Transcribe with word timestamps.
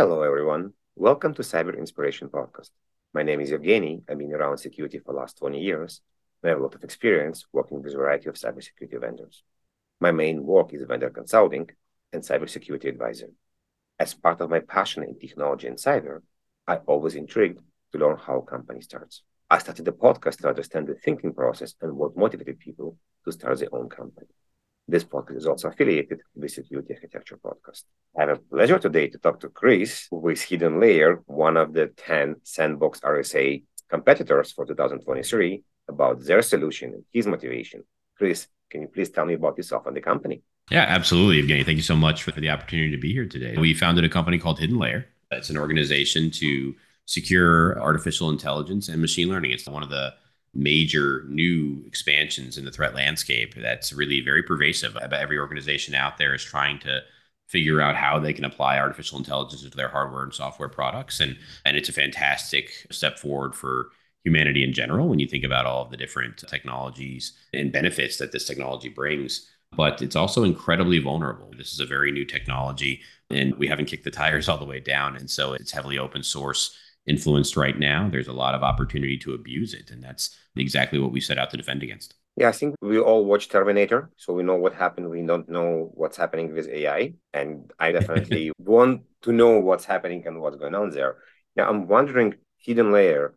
Hello, 0.00 0.22
everyone. 0.22 0.72
Welcome 0.96 1.34
to 1.34 1.42
Cyber 1.42 1.76
Inspiration 1.76 2.30
Podcast. 2.30 2.70
My 3.12 3.22
name 3.22 3.38
is 3.42 3.50
Evgeny. 3.50 4.00
I've 4.08 4.16
been 4.16 4.32
around 4.32 4.56
security 4.56 4.98
for 4.98 5.12
the 5.12 5.18
last 5.18 5.36
20 5.36 5.60
years. 5.60 6.00
I 6.42 6.48
have 6.48 6.58
a 6.58 6.62
lot 6.62 6.74
of 6.74 6.82
experience 6.82 7.44
working 7.52 7.82
with 7.82 7.92
a 7.92 7.96
variety 7.98 8.30
of 8.30 8.36
cybersecurity 8.36 8.98
vendors. 8.98 9.42
My 10.00 10.10
main 10.10 10.42
work 10.42 10.72
is 10.72 10.84
vendor 10.88 11.10
consulting 11.10 11.68
and 12.14 12.22
cybersecurity 12.22 12.86
advisor. 12.86 13.28
As 13.98 14.14
part 14.14 14.40
of 14.40 14.48
my 14.48 14.60
passion 14.60 15.02
in 15.02 15.18
technology 15.18 15.66
and 15.66 15.76
cyber, 15.76 16.22
I 16.66 16.76
always 16.76 17.14
intrigued 17.14 17.60
to 17.92 17.98
learn 17.98 18.16
how 18.16 18.38
a 18.38 18.42
company 18.42 18.80
starts. 18.80 19.22
I 19.50 19.58
started 19.58 19.84
the 19.84 19.92
podcast 19.92 20.38
to 20.38 20.48
understand 20.48 20.86
the 20.86 20.94
thinking 20.94 21.34
process 21.34 21.74
and 21.82 21.94
what 21.94 22.16
motivated 22.16 22.58
people 22.58 22.96
to 23.26 23.32
start 23.32 23.58
their 23.58 23.74
own 23.74 23.90
company. 23.90 24.28
This 24.90 25.04
podcast 25.04 25.36
is 25.36 25.46
also 25.46 25.68
affiliated 25.68 26.20
with 26.34 26.50
Security 26.50 26.94
Architecture 26.94 27.38
Podcast. 27.38 27.84
I 28.18 28.22
have 28.22 28.30
a 28.30 28.36
pleasure 28.36 28.76
today 28.76 29.06
to 29.06 29.18
talk 29.18 29.38
to 29.38 29.48
Chris, 29.48 30.08
who 30.10 30.28
is 30.30 30.40
HiddenLayer, 30.40 31.22
one 31.26 31.56
of 31.56 31.72
the 31.72 31.92
10 31.96 32.40
Sandbox 32.42 32.98
RSA 32.98 33.62
competitors 33.88 34.50
for 34.50 34.66
2023, 34.66 35.62
about 35.88 36.24
their 36.24 36.42
solution 36.42 36.92
and 36.94 37.04
his 37.12 37.28
motivation. 37.28 37.84
Chris, 38.18 38.48
can 38.68 38.82
you 38.82 38.88
please 38.88 39.10
tell 39.10 39.24
me 39.24 39.34
about 39.34 39.56
yourself 39.56 39.86
and 39.86 39.96
the 39.96 40.00
company? 40.00 40.42
Yeah, 40.72 40.86
absolutely, 40.88 41.40
Evgeny. 41.40 41.64
Thank 41.64 41.76
you 41.76 41.84
so 41.84 41.94
much 41.94 42.24
for 42.24 42.32
the 42.32 42.50
opportunity 42.50 42.90
to 42.90 42.98
be 42.98 43.12
here 43.12 43.26
today. 43.26 43.54
We 43.56 43.74
founded 43.74 44.04
a 44.04 44.08
company 44.08 44.40
called 44.40 44.58
HiddenLayer. 44.58 45.04
It's 45.30 45.50
an 45.50 45.56
organization 45.56 46.32
to 46.32 46.74
secure 47.06 47.80
artificial 47.80 48.28
intelligence 48.28 48.88
and 48.88 49.00
machine 49.00 49.28
learning. 49.28 49.52
It's 49.52 49.68
one 49.68 49.84
of 49.84 49.90
the 49.90 50.14
major 50.52 51.24
new 51.28 51.82
expansions 51.86 52.58
in 52.58 52.64
the 52.64 52.72
threat 52.72 52.94
landscape 52.94 53.54
that's 53.54 53.92
really 53.92 54.20
very 54.20 54.42
pervasive. 54.42 54.96
Every 54.96 55.38
organization 55.38 55.94
out 55.94 56.18
there 56.18 56.34
is 56.34 56.42
trying 56.42 56.80
to 56.80 57.00
figure 57.48 57.80
out 57.80 57.96
how 57.96 58.18
they 58.18 58.32
can 58.32 58.44
apply 58.44 58.78
artificial 58.78 59.18
intelligence 59.18 59.64
into 59.64 59.76
their 59.76 59.88
hardware 59.88 60.22
and 60.22 60.34
software 60.34 60.68
products. 60.68 61.20
And, 61.20 61.36
and 61.64 61.76
it's 61.76 61.88
a 61.88 61.92
fantastic 61.92 62.86
step 62.90 63.18
forward 63.18 63.54
for 63.54 63.90
humanity 64.24 64.62
in 64.62 64.72
general 64.72 65.08
when 65.08 65.18
you 65.18 65.26
think 65.26 65.44
about 65.44 65.66
all 65.66 65.82
of 65.82 65.90
the 65.90 65.96
different 65.96 66.38
technologies 66.38 67.32
and 67.52 67.72
benefits 67.72 68.18
that 68.18 68.32
this 68.32 68.46
technology 68.46 68.88
brings. 68.88 69.48
But 69.76 70.02
it's 70.02 70.16
also 70.16 70.42
incredibly 70.42 70.98
vulnerable. 70.98 71.52
This 71.56 71.72
is 71.72 71.80
a 71.80 71.86
very 71.86 72.10
new 72.10 72.24
technology, 72.24 73.02
and 73.30 73.54
we 73.54 73.68
haven't 73.68 73.86
kicked 73.86 74.04
the 74.04 74.10
tires 74.10 74.48
all 74.48 74.58
the 74.58 74.64
way 74.64 74.80
down. 74.80 75.16
And 75.16 75.30
so 75.30 75.52
it's 75.52 75.70
heavily 75.70 75.96
open 75.96 76.24
source 76.24 76.76
influenced 77.10 77.56
right 77.56 77.78
now, 77.78 78.08
there's 78.10 78.28
a 78.28 78.32
lot 78.32 78.54
of 78.54 78.62
opportunity 78.62 79.18
to 79.18 79.34
abuse 79.34 79.74
it. 79.74 79.90
And 79.90 80.02
that's 80.02 80.36
exactly 80.56 80.98
what 80.98 81.12
we 81.12 81.20
set 81.20 81.38
out 81.38 81.50
to 81.50 81.56
defend 81.56 81.82
against. 81.82 82.14
Yeah, 82.36 82.48
I 82.48 82.52
think 82.52 82.76
we 82.80 82.98
all 82.98 83.24
watch 83.24 83.48
Terminator, 83.48 84.10
so 84.16 84.32
we 84.32 84.42
know 84.42 84.54
what 84.54 84.74
happened. 84.74 85.10
We 85.10 85.26
don't 85.26 85.48
know 85.48 85.90
what's 85.94 86.16
happening 86.16 86.54
with 86.54 86.68
AI. 86.68 87.14
And 87.34 87.70
I 87.78 87.92
definitely 87.98 88.52
want 88.58 89.02
to 89.22 89.32
know 89.32 89.58
what's 89.58 89.84
happening 89.84 90.26
and 90.26 90.40
what's 90.40 90.56
going 90.56 90.74
on 90.74 90.90
there. 90.90 91.18
Now, 91.56 91.68
I'm 91.68 91.88
wondering 91.88 92.34
hidden 92.56 92.92
layer. 92.92 93.34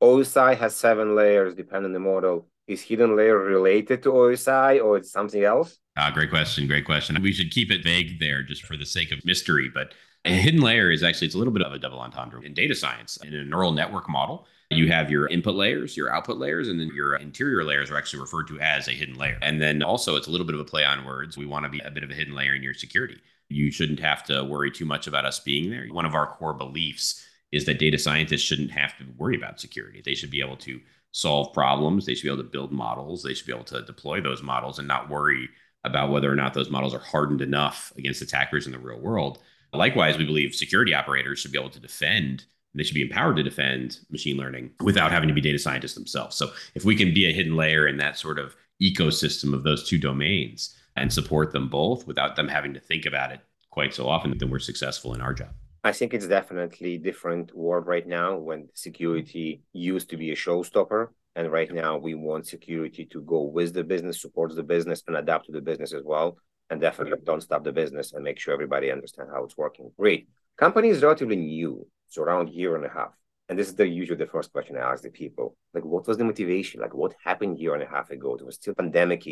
OSI 0.00 0.56
has 0.56 0.76
seven 0.76 1.16
layers, 1.16 1.54
depending 1.54 1.86
on 1.86 1.92
the 1.92 2.00
model. 2.00 2.48
Is 2.68 2.82
hidden 2.82 3.16
layer 3.16 3.36
related 3.38 4.02
to 4.04 4.10
OSI 4.12 4.82
or 4.84 4.98
it's 4.98 5.10
something 5.10 5.42
else? 5.42 5.78
Ah, 5.96 6.10
great 6.12 6.30
question. 6.30 6.66
Great 6.68 6.84
question. 6.84 7.20
We 7.20 7.32
should 7.32 7.50
keep 7.50 7.72
it 7.72 7.82
vague 7.82 8.20
there 8.20 8.42
just 8.42 8.64
for 8.64 8.76
the 8.76 8.86
sake 8.86 9.10
of 9.10 9.24
mystery. 9.24 9.68
But 9.72 9.94
a 10.28 10.34
hidden 10.34 10.60
layer 10.60 10.90
is 10.90 11.02
actually 11.02 11.26
it's 11.26 11.34
a 11.34 11.38
little 11.38 11.52
bit 11.52 11.62
of 11.62 11.72
a 11.72 11.78
double 11.78 11.98
entendre 11.98 12.42
in 12.42 12.54
data 12.54 12.74
science. 12.74 13.16
In 13.18 13.34
a 13.34 13.44
neural 13.44 13.72
network 13.72 14.08
model, 14.08 14.46
you 14.70 14.88
have 14.88 15.10
your 15.10 15.26
input 15.28 15.54
layers, 15.54 15.96
your 15.96 16.12
output 16.12 16.36
layers, 16.36 16.68
and 16.68 16.78
then 16.78 16.90
your 16.94 17.16
interior 17.16 17.64
layers 17.64 17.90
are 17.90 17.96
actually 17.96 18.20
referred 18.20 18.46
to 18.48 18.60
as 18.60 18.86
a 18.86 18.92
hidden 18.92 19.16
layer. 19.16 19.38
And 19.40 19.60
then 19.62 19.82
also 19.82 20.16
it's 20.16 20.26
a 20.26 20.30
little 20.30 20.46
bit 20.46 20.54
of 20.54 20.60
a 20.60 20.64
play 20.64 20.84
on 20.84 21.06
words. 21.06 21.38
We 21.38 21.46
want 21.46 21.64
to 21.64 21.70
be 21.70 21.80
a 21.80 21.90
bit 21.90 22.04
of 22.04 22.10
a 22.10 22.14
hidden 22.14 22.34
layer 22.34 22.54
in 22.54 22.62
your 22.62 22.74
security. 22.74 23.18
You 23.48 23.70
shouldn't 23.70 24.00
have 24.00 24.24
to 24.24 24.44
worry 24.44 24.70
too 24.70 24.84
much 24.84 25.06
about 25.06 25.24
us 25.24 25.40
being 25.40 25.70
there. 25.70 25.86
One 25.86 26.04
of 26.04 26.14
our 26.14 26.26
core 26.26 26.52
beliefs 26.52 27.24
is 27.50 27.64
that 27.64 27.78
data 27.78 27.98
scientists 27.98 28.42
shouldn't 28.42 28.72
have 28.72 28.96
to 28.98 29.04
worry 29.16 29.36
about 29.36 29.58
security. 29.58 30.02
They 30.04 30.14
should 30.14 30.30
be 30.30 30.42
able 30.42 30.58
to 30.58 30.80
solve 31.12 31.54
problems. 31.54 32.04
They 32.04 32.14
should 32.14 32.24
be 32.24 32.28
able 32.28 32.42
to 32.42 32.50
build 32.50 32.70
models. 32.70 33.22
They 33.22 33.32
should 33.32 33.46
be 33.46 33.54
able 33.54 33.64
to 33.64 33.82
deploy 33.82 34.20
those 34.20 34.42
models 34.42 34.78
and 34.78 34.86
not 34.86 35.08
worry 35.08 35.48
about 35.84 36.10
whether 36.10 36.30
or 36.30 36.36
not 36.36 36.52
those 36.52 36.70
models 36.70 36.94
are 36.94 36.98
hardened 36.98 37.40
enough 37.40 37.90
against 37.96 38.20
attackers 38.20 38.66
in 38.66 38.72
the 38.72 38.78
real 38.78 39.00
world. 39.00 39.38
Likewise, 39.72 40.16
we 40.16 40.24
believe 40.24 40.54
security 40.54 40.94
operators 40.94 41.38
should 41.38 41.52
be 41.52 41.58
able 41.58 41.70
to 41.70 41.80
defend 41.80 42.44
they 42.78 42.84
should 42.84 42.94
be 42.94 43.02
empowered 43.02 43.36
to 43.36 43.42
defend 43.42 43.98
machine 44.10 44.36
learning 44.36 44.70
without 44.82 45.10
having 45.10 45.28
to 45.28 45.34
be 45.34 45.40
data 45.40 45.58
scientists 45.58 45.94
themselves. 45.94 46.36
So 46.36 46.50
if 46.74 46.84
we 46.84 46.94
can 46.94 47.12
be 47.12 47.26
a 47.26 47.32
hidden 47.32 47.56
layer 47.56 47.88
in 47.88 47.96
that 47.98 48.16
sort 48.16 48.38
of 48.38 48.54
ecosystem 48.80 49.52
of 49.52 49.64
those 49.64 49.88
two 49.88 49.98
domains 49.98 50.76
and 50.96 51.12
support 51.12 51.52
them 51.52 51.68
both 51.68 52.06
without 52.06 52.36
them 52.36 52.48
having 52.48 52.74
to 52.74 52.80
think 52.80 53.06
about 53.06 53.32
it 53.32 53.40
quite 53.70 53.94
so 53.94 54.08
often, 54.08 54.36
then 54.36 54.50
we're 54.50 54.58
successful 54.58 55.14
in 55.14 55.20
our 55.20 55.34
job. 55.34 55.50
I 55.84 55.92
think 55.92 56.12
it's 56.12 56.26
definitely 56.26 56.98
different 56.98 57.54
world 57.54 57.86
right 57.86 58.06
now 58.06 58.36
when 58.36 58.68
security 58.74 59.62
used 59.72 60.10
to 60.10 60.16
be 60.16 60.30
a 60.30 60.36
showstopper. 60.36 61.08
And 61.36 61.52
right 61.52 61.72
now 61.72 61.96
we 61.96 62.14
want 62.14 62.46
security 62.46 63.04
to 63.06 63.20
go 63.22 63.42
with 63.42 63.72
the 63.72 63.84
business, 63.84 64.20
supports 64.20 64.56
the 64.56 64.62
business, 64.64 65.02
and 65.06 65.16
adapt 65.16 65.46
to 65.46 65.52
the 65.52 65.60
business 65.60 65.92
as 65.92 66.02
well 66.04 66.36
and 66.70 66.80
definitely 66.80 67.18
don't 67.24 67.42
stop 67.42 67.64
the 67.64 67.72
business 67.72 68.12
and 68.12 68.22
make 68.24 68.38
sure 68.38 68.54
everybody 68.54 68.90
understand 68.90 69.28
how 69.32 69.44
it's 69.44 69.56
working. 69.56 69.90
Great. 69.98 70.28
Company 70.56 70.88
is 70.88 71.02
relatively 71.02 71.36
new, 71.36 71.86
so 72.08 72.22
around 72.22 72.50
year 72.50 72.76
and 72.76 72.84
a 72.84 72.88
half. 72.88 73.12
And 73.48 73.58
this 73.58 73.68
is 73.68 73.74
the 73.74 73.86
usually 73.86 74.18
the 74.18 74.26
first 74.26 74.52
question 74.52 74.76
I 74.76 74.80
ask 74.80 75.02
the 75.02 75.10
people. 75.10 75.56
Like, 75.72 75.84
what 75.84 76.06
was 76.06 76.18
the 76.18 76.24
motivation? 76.24 76.80
Like, 76.80 76.94
what 76.94 77.14
happened 77.24 77.58
year 77.58 77.74
and 77.74 77.82
a 77.82 77.86
half 77.86 78.10
ago? 78.10 78.34
It 78.34 78.44
was 78.44 78.56
still 78.56 78.74
pandemic 78.74 79.26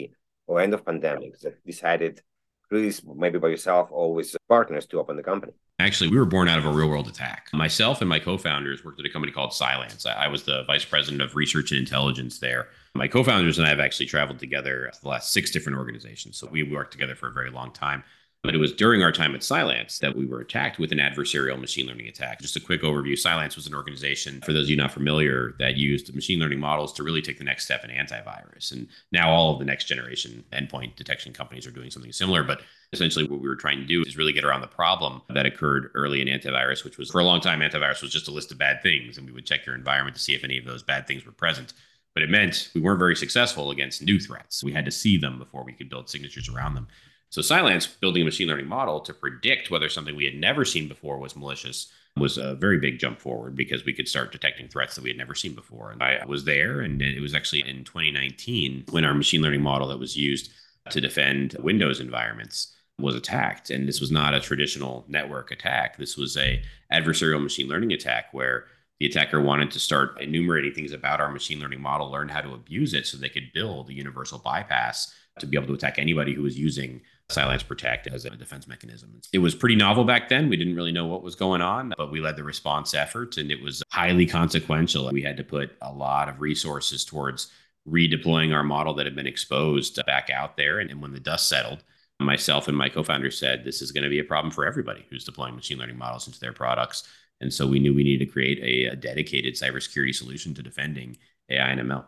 or 0.47 0.60
end 0.60 0.72
of 0.72 0.86
pandemic 0.86 1.38
that 1.41 1.64
decided, 1.66 2.22
really, 2.70 2.94
maybe 3.14 3.38
by 3.38 3.48
yourself, 3.48 3.91
always 3.92 4.34
partners 4.48 4.86
to 4.86 5.00
open 5.00 5.16
the 5.16 5.22
company. 5.22 5.53
Actually, 5.78 6.08
we 6.08 6.16
were 6.16 6.24
born 6.24 6.48
out 6.48 6.58
of 6.58 6.64
a 6.64 6.70
real 6.70 6.88
world 6.88 7.06
attack. 7.06 7.48
Myself 7.53 8.00
and 8.00 8.08
my 8.08 8.18
co 8.18 8.38
founders 8.38 8.82
worked 8.82 8.98
at 8.98 9.04
a 9.04 9.10
company 9.10 9.32
called 9.32 9.53
Cylance. 9.53 10.06
I 10.06 10.28
was 10.28 10.44
the 10.44 10.64
vice 10.66 10.86
president 10.86 11.20
of 11.20 11.36
research 11.36 11.70
and 11.72 11.78
intelligence 11.78 12.38
there. 12.38 12.68
My 12.97 13.09
co 13.09 13.23
founders 13.23 13.59
and 13.59 13.67
I 13.67 13.71
have 13.71 13.81
actually 13.81 14.07
traveled 14.07 14.39
together 14.39 14.91
the 15.03 15.09
last 15.09 15.33
six 15.33 15.51
different 15.51 15.79
organizations. 15.79 16.37
So 16.39 16.49
we 16.49 16.62
worked 16.62 16.93
together 16.93 17.15
for 17.15 17.29
a 17.29 17.33
very 17.33 17.51
long 17.51 17.73
time. 17.73 18.03
But 18.43 18.55
it 18.55 18.59
was 18.59 18.73
during 18.73 19.03
our 19.03 19.11
time 19.11 19.34
at 19.34 19.43
Cylance 19.43 19.99
that 19.99 20.15
we 20.15 20.25
were 20.25 20.41
attacked 20.41 20.79
with 20.79 20.93
an 20.93 20.99
adversarial 20.99 21.59
machine 21.59 21.87
learning 21.87 22.07
attack. 22.07 22.41
Just 22.41 22.55
a 22.55 22.61
quick 22.61 22.83
overview 22.83 23.19
Cylance 23.19 23.57
was 23.57 23.67
an 23.67 23.75
organization, 23.75 24.41
for 24.43 24.53
those 24.53 24.67
of 24.67 24.71
you 24.71 24.77
not 24.77 24.93
familiar, 24.93 25.57
that 25.59 25.77
used 25.77 26.15
machine 26.15 26.39
learning 26.39 26.61
models 26.61 26.93
to 26.93 27.03
really 27.03 27.21
take 27.21 27.39
the 27.39 27.45
next 27.45 27.65
step 27.65 27.83
in 27.83 27.91
antivirus. 27.91 28.71
And 28.71 28.87
now 29.11 29.31
all 29.31 29.53
of 29.53 29.59
the 29.59 29.65
next 29.65 29.87
generation 29.87 30.45
endpoint 30.53 30.95
detection 30.95 31.33
companies 31.33 31.67
are 31.67 31.73
doing 31.73 31.91
something 31.91 32.13
similar. 32.13 32.45
But 32.45 32.61
essentially, 32.93 33.27
what 33.27 33.41
we 33.41 33.49
were 33.49 33.57
trying 33.57 33.78
to 33.78 33.84
do 33.84 34.03
is 34.03 34.17
really 34.17 34.33
get 34.33 34.45
around 34.45 34.61
the 34.61 34.69
problem 34.69 35.23
that 35.31 35.47
occurred 35.47 35.91
early 35.95 36.21
in 36.21 36.28
antivirus, 36.28 36.84
which 36.84 36.99
was 36.99 37.11
for 37.11 37.21
a 37.21 37.25
long 37.25 37.41
time, 37.41 37.61
antivirus 37.61 38.01
was 38.01 38.13
just 38.13 38.28
a 38.28 38.33
list 38.33 38.53
of 38.53 38.59
bad 38.59 38.81
things. 38.81 39.19
And 39.19 39.27
we 39.27 39.33
would 39.33 39.47
check 39.47 39.67
your 39.67 39.75
environment 39.75 40.15
to 40.15 40.23
see 40.23 40.37
if 40.37 40.45
any 40.45 40.57
of 40.57 40.65
those 40.65 40.84
bad 40.84 41.09
things 41.09 41.27
were 41.27 41.33
present 41.33 41.73
but 42.16 42.22
it 42.22 42.31
meant 42.31 42.71
we 42.75 42.81
weren't 42.81 42.99
very 42.99 43.15
successful 43.15 43.71
against 43.71 44.00
new 44.00 44.19
threats. 44.19 44.65
We 44.65 44.72
had 44.72 44.87
to 44.87 44.91
see 44.91 45.19
them 45.19 45.38
before 45.38 45.62
we 45.65 45.75
could 45.75 45.91
build 45.91 46.09
signatures 46.09 46.49
around 46.49 46.72
them. 46.72 46.88
So 47.28 47.43
Cylance 47.43 47.87
building 47.87 48.22
a 48.22 48.25
machine 48.25 48.49
learning 48.49 48.69
model 48.69 49.00
to 49.00 49.12
predict 49.12 49.71
whether 49.71 49.91
something 49.91 50.16
we 50.16 50.25
had 50.25 50.34
never 50.34 50.65
seen 50.65 50.88
before 50.88 51.19
was 51.19 51.37
malicious 51.37 51.93
was 52.16 52.38
a 52.38 52.54
very 52.54 52.78
big 52.78 52.99
jump 52.99 53.21
forward 53.21 53.54
because 53.54 53.84
we 53.84 53.93
could 53.93 54.09
start 54.09 54.32
detecting 54.32 54.66
threats 54.66 54.94
that 54.94 55.04
we 55.04 55.10
had 55.10 55.19
never 55.19 55.34
seen 55.34 55.54
before. 55.54 55.91
And 55.91 56.03
I 56.03 56.25
was 56.27 56.47
there, 56.47 56.81
and 56.81 57.03
it 57.03 57.21
was 57.21 57.34
actually 57.34 57.69
in 57.69 57.84
2019 57.84 58.87
when 58.93 59.04
our 59.04 59.12
machine 59.12 59.43
learning 59.43 59.60
model 59.60 59.88
that 59.88 59.98
was 59.98 60.16
used 60.16 60.50
to 60.88 61.03
defend 61.03 61.54
Windows 61.60 62.00
environments 62.00 62.75
was 62.98 63.15
attacked. 63.15 63.69
And 63.69 63.87
this 63.87 64.00
was 64.00 64.10
not 64.10 64.33
a 64.33 64.41
traditional 64.41 65.04
network 65.06 65.50
attack. 65.50 65.98
This 65.98 66.16
was 66.16 66.34
a 66.38 66.62
adversarial 66.91 67.43
machine 67.43 67.69
learning 67.69 67.93
attack 67.93 68.33
where 68.33 68.69
the 69.01 69.07
attacker 69.07 69.41
wanted 69.41 69.71
to 69.71 69.81
start 69.81 70.21
enumerating 70.21 70.73
things 70.73 70.93
about 70.93 71.21
our 71.21 71.31
machine 71.31 71.61
learning 71.61 71.81
model, 71.81 72.11
learn 72.11 72.29
how 72.29 72.41
to 72.41 72.55
abuse 72.55 72.95
it 72.95 73.07
so 73.07 73.17
they 73.17 73.29
could 73.29 73.53
build 73.53 73.91
a 73.91 73.95
universal 73.95 74.39
bypass 74.39 75.12
to 75.39 75.47
be 75.47 75.57
able 75.57 75.67
to 75.67 75.75
attack 75.75 75.99
anybody 75.99 76.33
who 76.33 76.43
was 76.43 76.59
using 76.59 77.03
Cylance 77.29 77.62
Protect 77.62 78.07
as 78.07 78.25
a 78.25 78.31
defense 78.31 78.67
mechanism. 78.69 79.21
It 79.33 79.39
was 79.39 79.55
pretty 79.55 79.77
novel 79.77 80.05
back 80.05 80.29
then. 80.29 80.49
We 80.49 80.57
didn't 80.57 80.77
really 80.77 80.93
know 80.93 81.07
what 81.07 81.23
was 81.23 81.34
going 81.34 81.61
on, 81.61 81.93
but 81.99 82.11
we 82.11 82.21
led 82.21 82.37
the 82.37 82.45
response 82.45 82.95
effort 82.95 83.37
and 83.37 83.51
it 83.51 83.60
was 83.60 83.83
highly 83.91 84.27
consequential. 84.27 85.10
We 85.13 85.22
had 85.22 85.37
to 85.37 85.45
put 85.45 85.77
a 85.83 85.92
lot 85.92 86.28
of 86.28 86.41
resources 86.41 87.04
towards 87.04 87.51
redeploying 87.89 88.54
our 88.54 88.63
model 88.63 88.95
that 88.95 89.07
had 89.07 89.16
been 89.16 89.27
exposed 89.27 89.99
back 90.07 90.31
out 90.31 90.57
there. 90.57 90.78
And, 90.78 91.03
when 91.03 91.13
the 91.13 91.21
dust 91.21 91.49
settled, 91.49 91.84
myself 92.21 92.69
and 92.69 92.77
my 92.77 92.89
co 92.89 93.03
founder 93.03 93.31
said, 93.31 93.65
this 93.65 93.83
is 93.83 93.92
going 93.92 94.04
to 94.04 94.10
be 94.10 94.21
a 94.21 94.25
problem 94.25 94.53
for 94.53 94.66
everybody 94.66 95.04
who's 95.10 95.25
deploying 95.25 95.54
machine 95.54 95.78
learning 95.78 95.99
models 95.99 96.27
into 96.27 96.41
their 96.41 96.53
products. 96.53 97.09
And 97.41 97.53
so 97.53 97.66
we 97.66 97.78
knew 97.78 97.94
we 97.94 98.04
needed 98.04 98.27
to 98.27 98.33
create 98.33 98.59
a, 98.62 98.92
a 98.92 98.97
dedicated 98.97 99.54
cybersecurity 99.54 100.15
solution 100.15 100.54
to 100.54 100.62
defending 100.62 101.18
AI 101.50 101.68
and 101.71 101.80
ML. 101.80 102.04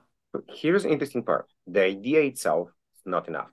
Here's 0.48 0.82
the 0.82 0.90
interesting 0.90 1.22
part 1.22 1.46
the 1.66 1.82
idea 1.82 2.20
itself 2.22 2.69
is 2.96 3.02
not 3.04 3.28
enough. 3.28 3.50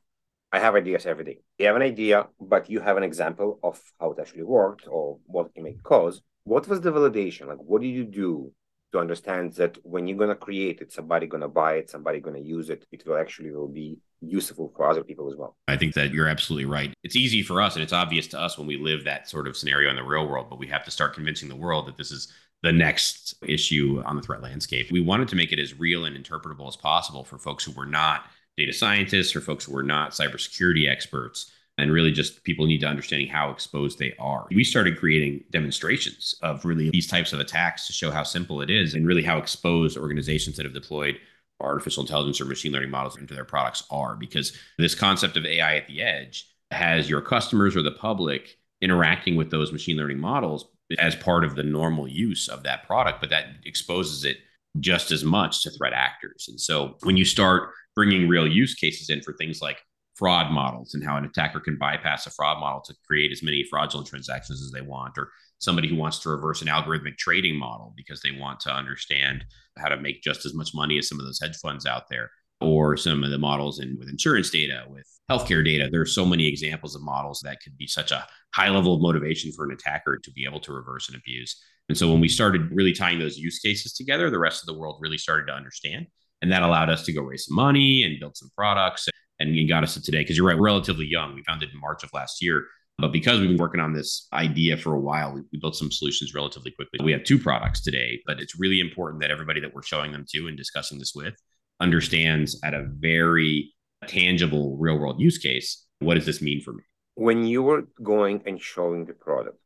I 0.52 0.60
have 0.60 0.76
ideas 0.76 1.06
every 1.06 1.26
day. 1.26 1.40
You 1.58 1.68
have 1.68 1.76
an 1.76 1.82
idea, 1.82 2.28
but 2.40 2.70
you 2.70 2.80
have 2.80 2.96
an 2.98 3.04
example 3.04 3.60
of 3.62 3.82
how 4.00 4.12
it 4.12 4.20
actually 4.20 4.44
worked 4.44 4.88
or 4.88 5.20
what 5.26 5.50
it 5.56 5.64
may 5.64 5.74
cause. 5.84 6.22
What 6.46 6.68
was 6.68 6.80
the 6.80 6.92
validation? 6.92 7.48
Like, 7.48 7.58
what 7.58 7.82
did 7.82 7.90
you 7.90 8.06
do 8.06 8.54
to 8.94 9.00
understand 9.00 9.54
that 9.56 9.78
when 9.84 10.08
you're 10.08 10.18
going 10.18 10.30
to 10.30 10.36
create 10.36 10.80
it, 10.80 10.94
somebody 10.94 11.28
going 11.28 11.42
to 11.42 11.50
buy 11.50 11.74
it, 11.76 11.90
somebody 11.90 12.22
going 12.22 12.42
to 12.42 12.48
use 12.48 12.70
it, 12.70 12.86
it 12.92 13.06
will 13.06 13.18
actually 13.18 13.52
will 13.52 13.68
be 13.68 13.98
useful 14.30 14.72
for 14.76 14.90
other 14.90 15.04
people 15.04 15.30
as 15.30 15.36
well. 15.36 15.56
I 15.68 15.78
think 15.78 15.94
that 15.94 16.14
you're 16.14 16.28
absolutely 16.28 16.66
right. 16.66 16.94
It's 17.04 17.16
easy 17.16 17.44
for 17.44 17.62
us 17.62 17.76
and 17.76 17.84
it's 17.84 17.94
obvious 17.94 18.28
to 18.28 18.40
us 18.40 18.58
when 18.58 18.68
we 18.68 18.78
live 18.78 19.04
that 19.04 19.30
sort 19.30 19.48
of 19.48 19.58
scenario 19.58 19.90
in 19.90 19.96
the 19.96 20.04
real 20.04 20.28
world, 20.28 20.48
but 20.50 20.60
we 20.60 20.68
have 20.68 20.84
to 20.86 20.92
start 20.92 21.14
convincing 21.14 21.50
the 21.50 21.56
world 21.56 21.88
that 21.88 21.98
this 21.98 22.12
is 22.12 22.32
the 22.64 22.72
next 22.72 23.36
issue 23.48 24.02
on 24.06 24.16
the 24.16 24.22
threat 24.22 24.42
landscape. 24.42 24.92
We 24.92 25.02
wanted 25.02 25.28
to 25.30 25.36
make 25.36 25.52
it 25.52 25.60
as 25.60 25.78
real 25.78 26.06
and 26.06 26.18
interpretable 26.18 26.68
as 26.68 26.76
possible 26.76 27.24
for 27.24 27.38
folks 27.38 27.64
who 27.64 27.72
were 27.74 27.86
not 27.86 28.26
data 28.58 28.74
scientists 28.74 29.36
or 29.36 29.42
folks 29.42 29.66
who 29.66 29.74
were 29.74 29.84
not 29.84 30.12
cybersecurity 30.12 30.90
experts 30.90 31.52
and 31.78 31.92
really 31.92 32.12
just 32.12 32.44
people 32.44 32.66
need 32.66 32.80
to 32.80 32.88
understanding 32.88 33.28
how 33.28 33.52
exposed 33.52 34.00
they 34.00 34.14
are. 34.18 34.48
We 34.50 34.64
started 34.64 34.98
creating 34.98 35.44
demonstrations 35.52 36.36
of 36.42 36.64
really 36.64 36.90
these 36.90 37.08
types 37.08 37.34
of 37.34 37.40
attacks 37.40 37.86
to 37.88 37.94
show 37.94 38.12
how 38.12 38.24
simple 38.24 38.62
it 38.62 38.70
is 38.70 38.94
and 38.94 39.06
really 39.06 39.24
how 39.24 39.38
exposed 39.38 39.98
organizations 39.98 40.56
that 40.56 40.66
have 40.66 40.74
deployed 40.74 41.20
artificial 41.62 42.04
intelligence 42.04 42.42
or 42.42 42.46
machine 42.46 42.72
learning 42.72 42.90
models 42.90 43.18
into 43.18 43.34
their 43.34 43.46
products 43.46 43.84
are 43.90 44.16
because 44.16 44.58
this 44.78 44.96
concept 44.96 45.38
of 45.38 45.46
AI 45.46 45.78
at 45.78 45.88
the 45.88 46.02
edge 46.02 46.50
has 46.72 47.10
your 47.10 47.22
customers 47.22 47.76
or 47.76 47.82
the 47.82 47.92
public 47.92 48.58
interacting 48.82 49.36
with 49.36 49.52
those 49.52 49.72
machine 49.72 49.98
learning 49.98 50.20
models 50.20 50.68
as 51.00 51.16
part 51.16 51.44
of 51.44 51.56
the 51.56 51.64
normal 51.64 52.08
use 52.08 52.50
of 52.50 52.64
that 52.64 52.86
product 52.86 53.22
but 53.22 53.30
that 53.30 53.46
exposes 53.66 54.26
it 54.26 54.38
just 54.80 55.12
as 55.12 55.24
much 55.24 55.64
to 55.64 55.72
threat 55.72 55.94
actors. 55.94 56.48
And 56.50 56.60
so 56.60 56.98
when 57.04 57.18
you 57.18 57.26
start 57.26 57.72
bringing 57.96 58.28
real 58.28 58.48
use 58.48 58.76
cases 58.76 59.10
in 59.10 59.22
for 59.22 59.34
things 59.34 59.62
like 59.62 59.80
fraud 60.16 60.52
models 60.52 60.94
and 60.94 61.04
how 61.04 61.18
an 61.18 61.26
attacker 61.26 61.60
can 61.60 61.78
bypass 61.78 62.26
a 62.26 62.32
fraud 62.32 62.60
model 62.60 62.82
to 62.82 62.96
create 63.06 63.32
as 63.32 63.44
many 63.44 63.66
fraudulent 63.70 64.08
transactions 64.08 64.62
as 64.62 64.72
they 64.72 64.82
want 64.82 65.18
or 65.18 65.30
somebody 65.60 65.88
who 65.88 65.96
wants 65.96 66.20
to 66.20 66.30
reverse 66.30 66.62
an 66.62 66.68
algorithmic 66.68 67.18
trading 67.18 67.58
model 67.58 67.94
because 67.96 68.22
they 68.22 68.32
want 68.32 68.60
to 68.62 68.74
understand 68.74 69.44
how 69.78 69.90
to 69.90 69.98
make 69.98 70.22
just 70.22 70.46
as 70.46 70.54
much 70.54 70.74
money 70.74 70.98
as 70.98 71.08
some 71.08 71.20
of 71.20 71.26
those 71.26 71.40
hedge 71.42 71.58
funds 71.58 71.86
out 71.86 72.04
there 72.10 72.30
or 72.62 72.96
some 72.96 73.24
of 73.24 73.32
the 73.32 73.38
models 73.38 73.80
in 73.80 73.98
with 74.00 74.10
insurance 74.10 74.50
data 74.50 74.84
with 74.90 75.08
healthcare 75.30 75.64
data. 75.64 75.90
There 75.92 76.02
are 76.02 76.06
so 76.06 76.26
many 76.26 76.48
examples 76.48 76.96
of 76.96 77.02
models 77.02 77.42
that 77.44 77.60
could 77.62 77.78
be 77.78 77.88
such 77.88 78.12
a 78.12 78.26
high 78.54 78.70
level 78.70 78.96
of 78.96 79.02
motivation 79.02 79.52
for 79.52 79.66
an 79.66 79.72
attacker 79.72 80.20
to 80.24 80.32
be 80.32 80.46
able 80.46 80.60
to 80.62 80.74
reverse 80.74 81.10
and 81.10 81.18
abuse. 81.18 81.62
And 81.90 81.98
so 81.98 82.10
when 82.12 82.22
we 82.22 82.30
started 82.30 82.72
really 82.72 82.94
tying 82.94 83.20
those 83.20 83.38
use 83.38 83.60
cases 83.60 83.94
together 83.94 84.30
the 84.30 84.40
rest 84.40 84.62
of 84.62 84.68
the 84.68 84.80
world 84.80 84.98
really 85.00 85.18
started 85.18 85.48
to 85.48 85.54
understand. 85.54 86.08
And 86.42 86.52
that 86.52 86.64
allowed 86.64 86.90
us 86.90 87.06
to 87.06 87.14
go 87.14 87.22
raise 87.22 87.46
some 87.46 87.56
money 87.56 88.04
and 88.04 88.20
build 88.20 88.38
some 88.38 88.50
products. 88.56 89.08
And 89.40 89.68
got 89.68 89.84
us 89.84 89.96
to 89.96 90.02
today 90.02 90.20
because 90.20 90.38
you're 90.38 90.48
right 90.48 90.58
we're 90.58 90.66
relatively 90.66 91.06
young. 91.06 91.36
We 91.36 91.44
founded 91.44 91.70
in 91.74 91.80
march 91.80 92.04
of 92.04 92.14
last 92.14 92.42
year 92.42 92.68
but 92.98 93.12
because 93.12 93.40
we've 93.40 93.50
been 93.50 93.58
working 93.58 93.82
on 93.82 93.94
this 93.94 94.28
idea 94.34 94.78
for 94.78 94.94
a 94.94 95.00
while, 95.00 95.34
we, 95.34 95.42
we, 95.52 95.60
built 95.60 95.76
some 95.76 95.92
solutions 95.92 96.34
relatively 96.34 96.72
quickly. 96.72 97.00
We 97.04 97.12
have 97.12 97.24
two 97.24 97.38
products 97.38 97.82
today, 97.82 98.22
but 98.26 98.40
it's 98.40 98.60
really 98.60 98.80
important 98.80 99.22
that 99.22 99.32
everybody 99.32 99.60
that 99.62 99.74
we're 99.74 99.84
showing 99.84 100.12
them 100.12 100.26
to 100.30 100.48
and 100.48 100.58
discussing 100.58 101.00
this 101.00 101.14
with 101.14 101.36
understands 101.82 102.60
at 102.64 102.74
a 102.74 102.88
very 102.88 103.74
tangible 104.08 104.78
real 104.78 104.98
world 104.98 105.20
use 105.20 105.38
case 105.38 105.86
what 106.00 106.16
does 106.16 106.26
this 106.26 106.42
mean 106.42 106.62
for 106.62 106.74
me? 106.74 106.84
When 107.16 107.46
you 107.46 107.64
were 107.64 107.88
going 108.04 108.42
and 108.46 108.62
showing 108.62 109.06
the 109.06 109.14
product, 109.14 109.58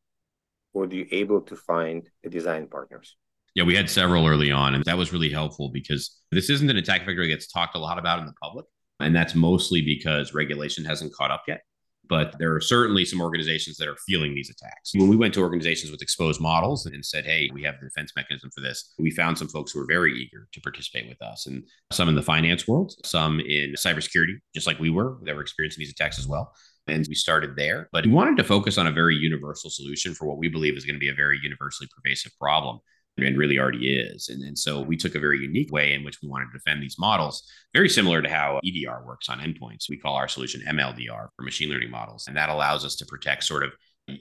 were 0.74 0.88
you 0.92 1.08
able 1.12 1.42
to 1.42 1.56
find 1.56 2.08
the 2.24 2.30
design 2.30 2.68
partners? 2.68 3.16
Yeah, 3.56 3.64
we 3.64 3.76
had 3.76 3.90
several 3.90 4.28
early 4.28 4.52
on, 4.52 4.76
and 4.76 4.86
that 4.86 4.98
was 4.98 5.12
really 5.12 5.30
helpful 5.30 5.70
because 5.74 6.18
this 6.32 6.50
isn't 6.50 6.70
an 6.70 6.78
attack 6.78 7.02
vector 7.02 7.24
that 7.24 7.28
gets 7.28 7.48
talked 7.48 7.76
a 7.76 7.80
lot 7.80 7.98
about 7.98 8.20
in 8.20 8.28
the 8.28 8.34
public. 8.42 8.66
And 9.00 9.16
that's 9.16 9.34
mostly 9.34 9.82
because 9.82 10.34
regulation 10.34 10.86
hasn't 10.86 11.14
caught 11.14 11.32
up 11.32 11.44
yet 11.48 11.62
but 12.10 12.36
there 12.40 12.54
are 12.54 12.62
certainly 12.62 13.06
some 13.06 13.22
organizations 13.22 13.78
that 13.78 13.88
are 13.88 13.96
feeling 14.08 14.34
these 14.34 14.50
attacks. 14.50 14.92
When 14.96 15.08
we 15.08 15.16
went 15.16 15.34
to 15.36 15.42
organizations 15.42 15.92
with 15.92 16.02
exposed 16.02 16.42
models 16.42 16.86
and 16.88 17.06
said, 17.06 17.26
hey, 17.26 17.50
we 17.54 17.64
have 17.64 17.76
the 17.80 17.88
defense 17.88 18.12
mechanism 18.16 18.50
for 18.54 18.62
this, 18.62 18.94
we 18.98 19.12
found 19.12 19.38
some 19.38 19.48
folks 19.48 19.72
who 19.72 19.80
were 19.80 19.86
very 19.88 20.20
eager 20.20 20.48
to 20.52 20.62
participate 20.62 21.08
with 21.08 21.22
us, 21.22 21.46
and 21.46 21.64
some 21.92 22.10
in 22.10 22.16
the 22.16 22.22
finance 22.22 22.68
world, 22.68 22.94
some 23.06 23.40
in 23.40 23.74
cybersecurity, 23.74 24.40
just 24.54 24.68
like 24.68 24.80
we 24.80 24.90
were, 24.90 25.18
that 25.24 25.36
were 25.36 25.42
experiencing 25.42 25.82
these 25.82 25.92
attacks 25.92 26.20
as 26.20 26.28
well. 26.28 26.52
And 26.88 27.06
we 27.08 27.16
started 27.16 27.56
there, 27.56 27.88
but 27.92 28.06
we 28.06 28.12
wanted 28.12 28.38
to 28.38 28.44
focus 28.44 28.80
on 28.80 28.88
a 28.88 28.92
very 28.92 29.16
universal 29.16 29.70
solution 29.70 30.16
for 30.16 30.28
what 30.28 30.40
we 30.40 30.48
believe 30.48 30.76
is 30.76 30.86
going 30.86 30.96
to 30.96 31.00
be 31.00 31.10
a 31.10 31.14
very 31.14 31.40
universally 31.44 31.88
pervasive 31.96 32.32
problem 32.40 32.80
and 33.24 33.38
really 33.38 33.60
already 33.60 33.96
is. 33.96 34.30
And, 34.30 34.44
and 34.44 34.58
so 34.58 34.82
we 34.82 34.98
took 34.98 35.16
a 35.16 35.20
very 35.20 35.40
unique 35.40 35.72
way 35.72 35.94
in 35.94 36.04
which 36.04 36.20
we 36.22 36.30
wanted 36.30 36.48
to 36.52 36.58
defend 36.58 36.82
these 36.82 36.98
models, 37.00 37.44
very 37.74 37.90
similar 37.90 38.22
to 38.22 38.30
how 38.30 38.60
EDR 38.66 39.04
works 39.06 39.30
on 39.30 39.40
endpoints. 39.40 39.90
We 39.90 39.98
call 39.98 40.16
our 40.16 40.28
solution 40.28 40.62
MLDR 40.68 41.28
for 41.36 41.44
machine 41.44 41.70
learning 41.70 41.92
models. 41.92 42.28
And 42.28 42.38
that 42.38 42.50
allows 42.50 42.86
us 42.86 42.96
to 42.98 43.06
protect 43.06 43.44
sort 43.44 43.64
of 43.64 43.72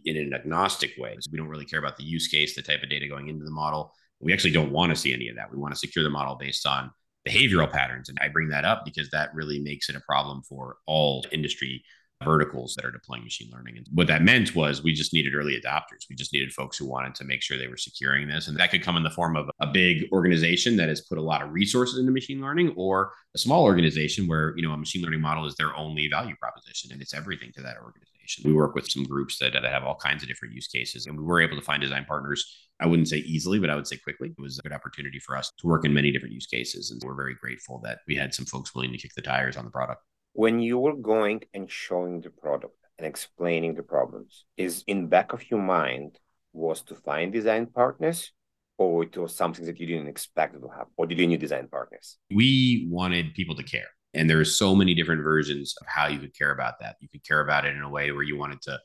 in 0.04 0.16
an 0.16 0.34
agnostic 0.34 0.92
way. 0.98 1.16
So 1.20 1.30
we 1.32 1.38
don't 1.38 1.48
really 1.48 1.64
care 1.64 1.78
about 1.78 1.96
the 1.96 2.04
use 2.04 2.28
case, 2.28 2.54
the 2.54 2.62
type 2.62 2.82
of 2.82 2.90
data 2.90 3.08
going 3.08 3.28
into 3.28 3.44
the 3.44 3.50
model. 3.50 3.94
We 4.20 4.32
actually 4.32 4.52
don't 4.52 4.72
want 4.72 4.90
to 4.90 4.96
see 4.96 5.12
any 5.12 5.28
of 5.28 5.36
that. 5.36 5.50
We 5.50 5.58
want 5.58 5.72
to 5.72 5.78
secure 5.78 6.02
the 6.02 6.10
model 6.10 6.36
based 6.36 6.66
on 6.66 6.90
behavioral 7.26 7.70
patterns. 7.70 8.08
And 8.08 8.18
I 8.20 8.28
bring 8.28 8.48
that 8.48 8.64
up 8.64 8.84
because 8.84 9.10
that 9.10 9.34
really 9.34 9.60
makes 9.60 9.88
it 9.88 9.96
a 9.96 10.00
problem 10.00 10.42
for 10.42 10.76
all 10.86 11.24
industry 11.32 11.84
verticals 12.24 12.74
that 12.74 12.84
are 12.84 12.90
deploying 12.90 13.22
machine 13.22 13.50
learning. 13.52 13.76
And 13.76 13.86
what 13.92 14.08
that 14.08 14.22
meant 14.22 14.54
was 14.54 14.82
we 14.82 14.92
just 14.92 15.12
needed 15.12 15.34
early 15.34 15.60
adopters. 15.60 16.08
We 16.10 16.16
just 16.16 16.32
needed 16.32 16.52
folks 16.52 16.76
who 16.76 16.86
wanted 16.86 17.14
to 17.16 17.24
make 17.24 17.42
sure 17.42 17.56
they 17.56 17.68
were 17.68 17.76
securing 17.76 18.26
this. 18.28 18.48
And 18.48 18.56
that 18.58 18.70
could 18.70 18.82
come 18.82 18.96
in 18.96 19.04
the 19.04 19.10
form 19.10 19.36
of 19.36 19.48
a 19.60 19.66
big 19.66 20.06
organization 20.12 20.76
that 20.76 20.88
has 20.88 21.00
put 21.00 21.18
a 21.18 21.22
lot 21.22 21.42
of 21.42 21.52
resources 21.52 21.98
into 21.98 22.10
machine 22.10 22.40
learning 22.40 22.74
or 22.76 23.12
a 23.34 23.38
small 23.38 23.64
organization 23.64 24.26
where, 24.26 24.52
you 24.56 24.66
know, 24.66 24.72
a 24.72 24.76
machine 24.76 25.02
learning 25.02 25.20
model 25.20 25.46
is 25.46 25.54
their 25.54 25.74
only 25.76 26.08
value 26.08 26.34
proposition 26.40 26.90
and 26.92 27.00
it's 27.00 27.14
everything 27.14 27.52
to 27.54 27.62
that 27.62 27.76
organization. 27.76 28.42
We 28.44 28.52
work 28.52 28.74
with 28.74 28.90
some 28.90 29.04
groups 29.04 29.38
that, 29.38 29.52
that 29.52 29.64
have 29.64 29.84
all 29.84 29.96
kinds 29.96 30.22
of 30.22 30.28
different 30.28 30.54
use 30.54 30.66
cases 30.66 31.06
and 31.06 31.16
we 31.16 31.24
were 31.24 31.40
able 31.40 31.56
to 31.56 31.64
find 31.64 31.80
design 31.80 32.04
partners. 32.04 32.68
I 32.80 32.86
wouldn't 32.86 33.08
say 33.08 33.18
easily, 33.18 33.58
but 33.58 33.70
I 33.70 33.76
would 33.76 33.86
say 33.86 33.96
quickly. 33.96 34.34
It 34.36 34.42
was 34.42 34.58
a 34.58 34.62
good 34.62 34.72
opportunity 34.72 35.18
for 35.18 35.36
us 35.36 35.52
to 35.58 35.66
work 35.66 35.84
in 35.84 35.94
many 35.94 36.10
different 36.10 36.34
use 36.34 36.46
cases. 36.46 36.90
And 36.90 37.00
we're 37.02 37.14
very 37.14 37.34
grateful 37.34 37.80
that 37.84 38.00
we 38.06 38.16
had 38.16 38.34
some 38.34 38.44
folks 38.44 38.74
willing 38.74 38.92
to 38.92 38.98
kick 38.98 39.14
the 39.14 39.22
tires 39.22 39.56
on 39.56 39.64
the 39.64 39.70
product 39.70 40.02
when 40.38 40.60
you 40.60 40.78
were 40.78 40.94
going 40.94 41.42
and 41.52 41.68
showing 41.68 42.20
the 42.20 42.30
product 42.30 42.78
and 42.96 43.04
explaining 43.04 43.74
the 43.74 43.82
problems 43.82 44.44
is 44.56 44.84
in 44.86 45.08
back 45.08 45.32
of 45.32 45.42
your 45.50 45.60
mind 45.60 46.16
was 46.52 46.80
to 46.80 46.94
find 46.94 47.32
design 47.32 47.66
partners 47.66 48.30
or 48.76 49.02
it 49.02 49.16
was 49.16 49.34
something 49.34 49.66
that 49.66 49.80
you 49.80 49.86
didn't 49.88 50.06
expect 50.06 50.54
to 50.54 50.68
happen 50.68 50.92
or 50.96 51.08
did 51.08 51.18
you 51.18 51.26
need 51.26 51.40
design 51.40 51.66
partners? 51.66 52.18
We 52.32 52.86
wanted 52.88 53.34
people 53.34 53.56
to 53.56 53.64
care 53.64 53.88
and 54.14 54.30
there 54.30 54.38
are 54.38 54.44
so 54.44 54.76
many 54.76 54.94
different 54.94 55.24
versions 55.24 55.74
of 55.80 55.88
how 55.88 56.06
you 56.06 56.20
could 56.20 56.38
care 56.38 56.52
about 56.52 56.74
that. 56.82 56.94
You 57.00 57.08
could 57.08 57.26
care 57.26 57.40
about 57.40 57.64
it 57.64 57.74
in 57.74 57.82
a 57.82 57.90
way 57.90 58.12
where 58.12 58.22
you 58.22 58.38
wanted 58.38 58.62
to 58.62 58.78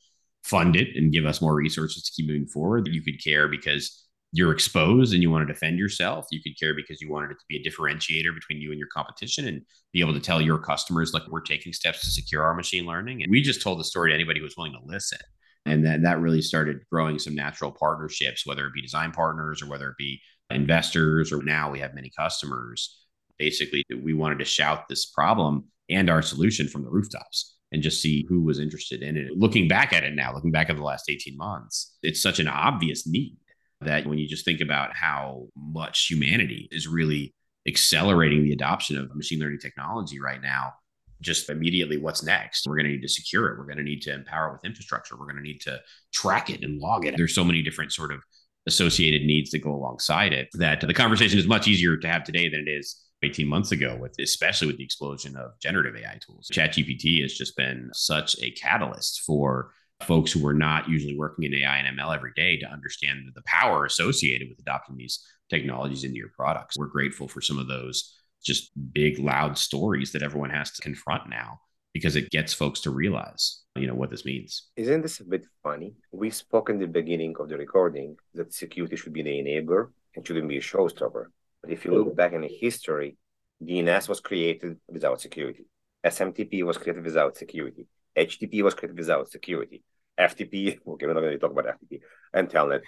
fund 0.44 0.76
it 0.76 0.88
and 0.96 1.14
give 1.14 1.28
us 1.28 1.40
more 1.40 1.54
resources 1.54 2.02
to 2.02 2.12
keep 2.16 2.26
moving 2.26 2.48
forward. 2.48 2.90
You 2.92 3.04
could 3.04 3.24
care 3.24 3.48
because 3.48 4.03
you're 4.34 4.52
exposed 4.52 5.14
and 5.14 5.22
you 5.22 5.30
want 5.30 5.48
to 5.48 5.54
defend 5.54 5.78
yourself. 5.78 6.26
You 6.32 6.42
could 6.42 6.60
care 6.60 6.74
because 6.74 7.00
you 7.00 7.10
wanted 7.10 7.32
it 7.32 7.36
to 7.36 7.46
be 7.48 7.58
a 7.58 7.64
differentiator 7.64 8.34
between 8.34 8.60
you 8.60 8.72
and 8.72 8.80
your 8.80 8.88
competition 8.88 9.48
and 9.48 9.62
be 9.94 10.02
able 10.02 10.14
to 10.14 10.20
tell 10.20 10.42
your 10.42 10.58
customers, 10.58 11.14
like, 11.14 11.28
we're 11.30 11.40
taking 11.42 11.72
steps 11.72 12.02
to 12.02 12.10
secure 12.10 12.42
our 12.42 12.56
machine 12.56 12.88
learning. 12.88 13.22
And 13.22 13.32
we 13.32 13.44
just 13.44 13.62
told 13.62 13.80
the 13.80 13.84
story 13.84 14.10
to 14.10 14.16
anybody 14.16 14.40
who 14.40 14.44
was 14.44 14.58
willing 14.58 14.74
to 14.74 14.80
listen. 14.84 15.20
And 15.68 15.86
then 15.86 16.02
that 16.02 16.20
really 16.20 16.42
started 16.42 16.80
growing 16.92 17.20
some 17.20 17.36
natural 17.36 17.72
partnerships, 17.72 18.46
whether 18.46 18.66
it 18.66 18.74
be 18.74 18.82
design 18.82 19.12
partners 19.12 19.62
or 19.62 19.68
whether 19.68 19.90
it 19.90 19.98
be 19.98 20.20
investors, 20.50 21.32
or 21.32 21.44
now 21.44 21.70
we 21.70 21.80
have 21.80 21.94
many 21.94 22.12
customers. 22.18 23.00
Basically, 23.38 23.86
we 24.04 24.14
wanted 24.14 24.40
to 24.40 24.46
shout 24.46 24.90
this 24.90 25.06
problem 25.06 25.66
and 25.90 26.10
our 26.10 26.24
solution 26.24 26.68
from 26.68 26.84
the 26.84 26.90
rooftops 26.90 27.56
and 27.72 27.84
just 27.84 28.02
see 28.02 28.26
who 28.28 28.42
was 28.42 28.60
interested 28.60 29.04
in 29.04 29.16
it. 29.16 29.38
Looking 29.38 29.68
back 29.68 29.94
at 29.94 30.04
it 30.04 30.16
now, 30.16 30.34
looking 30.34 30.52
back 30.52 30.70
at 30.70 30.76
the 30.76 30.84
last 30.84 31.10
18 31.10 31.38
months, 31.38 31.98
it's 32.02 32.22
such 32.22 32.40
an 32.40 32.48
obvious 32.48 33.08
need 33.08 33.38
that 33.86 34.06
when 34.06 34.18
you 34.18 34.28
just 34.28 34.46
think 34.46 34.62
about 34.62 34.96
how 34.96 35.48
much 35.56 36.08
humanity 36.08 36.68
is 36.72 36.88
really 36.88 37.34
accelerating 37.68 38.44
the 38.44 38.52
adoption 38.52 38.98
of 38.98 39.16
machine 39.16 39.40
learning 39.40 39.60
technology 39.60 40.20
right 40.20 40.42
now, 40.42 40.74
just 41.22 41.50
immediately 41.50 41.98
what's 41.98 42.24
next? 42.24 42.68
We're 42.68 42.76
going 42.76 42.88
to 42.88 42.92
need 42.92 43.02
to 43.02 43.10
secure 43.10 43.48
it. 43.48 43.58
We're 43.58 43.66
going 43.66 43.78
to 43.78 43.84
need 43.84 44.02
to 44.04 44.14
empower 44.14 44.50
it 44.50 44.54
with 44.54 44.66
infrastructure. 44.66 45.16
We're 45.18 45.26
going 45.26 45.38
to 45.38 45.42
need 45.42 45.62
to 45.62 45.80
track 46.14 46.50
it 46.50 46.64
and 46.64 46.80
log 46.80 47.06
it. 47.06 47.16
There's 47.18 47.34
so 47.34 47.46
many 47.46 47.62
different 47.62 47.94
sort 47.94 48.12
of 48.12 48.22
associated 48.68 49.26
needs 49.26 49.52
that 49.52 49.60
go 49.60 49.74
alongside 49.74 50.34
it 50.34 50.50
that 50.54 50.82
the 50.82 50.94
conversation 50.94 51.40
is 51.40 51.48
much 51.48 51.68
easier 51.68 51.98
to 51.98 52.08
have 52.08 52.24
today 52.24 52.50
than 52.50 52.66
it 52.68 52.72
is 52.72 53.02
18 53.24 53.48
months 53.48 53.72
ago 53.72 53.98
with 54.00 54.16
especially 54.20 54.68
with 54.68 54.78
the 54.78 54.84
explosion 54.84 55.36
of 55.38 55.52
generative 55.62 55.96
AI 55.96 56.20
tools. 56.26 56.50
ChatGPT 56.52 57.22
has 57.22 57.34
just 57.34 57.56
been 57.56 57.90
such 57.94 58.36
a 58.42 58.52
catalyst 58.52 59.22
for 59.26 59.72
folks 60.02 60.32
who 60.32 60.46
are 60.48 60.54
not 60.54 60.90
usually 60.90 61.18
working 61.18 61.46
in 61.46 61.54
AI 61.54 61.78
and 61.78 61.98
ML 61.98 62.16
every 62.16 62.34
day 62.36 62.58
to 62.58 62.66
understand 62.66 63.32
the 63.34 63.44
power 63.46 63.86
associated 63.86 64.50
with 64.50 64.60
adopting 64.60 64.98
these 64.98 65.26
technologies 65.50 66.04
into 66.04 66.18
your 66.18 66.32
products. 66.36 66.78
We're 66.78 66.88
grateful 66.88 67.28
for 67.28 67.42
some 67.42 67.60
of 67.60 67.68
those 67.68 68.18
just 68.44 68.72
big, 68.94 69.20
loud 69.20 69.58
stories 69.58 70.12
that 70.12 70.24
everyone 70.24 70.50
has 70.50 70.72
to 70.72 70.82
confront 70.82 71.30
now 71.30 71.60
because 71.94 72.16
it 72.16 72.30
gets 72.32 72.54
folks 72.54 72.82
to 72.82 72.90
realize, 72.90 73.62
you 73.76 73.88
know, 73.88 73.94
what 73.94 74.10
this 74.10 74.26
means. 74.26 74.70
Isn't 74.76 75.02
this 75.02 75.20
a 75.20 75.26
bit 75.26 75.46
funny? 75.62 75.94
We 76.12 76.32
spoke 76.32 76.70
in 76.70 76.80
the 76.80 76.88
beginning 76.88 77.36
of 77.40 77.50
the 77.50 77.58
recording 77.58 78.18
that 78.34 78.54
security 78.54 78.96
should 78.96 79.14
be 79.14 79.22
the 79.22 79.30
enabler 79.30 79.90
and 80.16 80.26
shouldn't 80.26 80.50
be 80.50 80.58
a 80.58 80.62
showstopper. 80.62 81.26
But 81.62 81.72
if 81.72 81.86
you 81.86 81.92
look 81.92 82.16
back 82.16 82.34
in 82.34 82.42
the 82.42 82.48
history, 82.48 83.16
DNS 83.64 84.10
was 84.10 84.20
created 84.20 84.78
without 84.90 85.22
security. 85.22 85.66
SMTP 86.06 86.64
was 86.64 86.78
created 86.78 87.06
without 87.06 87.38
security. 87.38 87.88
HTTP 88.18 88.62
was 88.64 88.74
created 88.74 88.98
without 88.98 89.30
security. 89.30 89.84
FTP, 90.20 90.80
okay, 90.88 91.06
we're 91.08 91.14
not 91.14 91.22
going 91.22 91.32
to 91.32 91.40
talk 91.40 91.52
about 91.52 91.66
FTP 91.66 92.02
and 92.34 92.50
Telnet, 92.50 92.82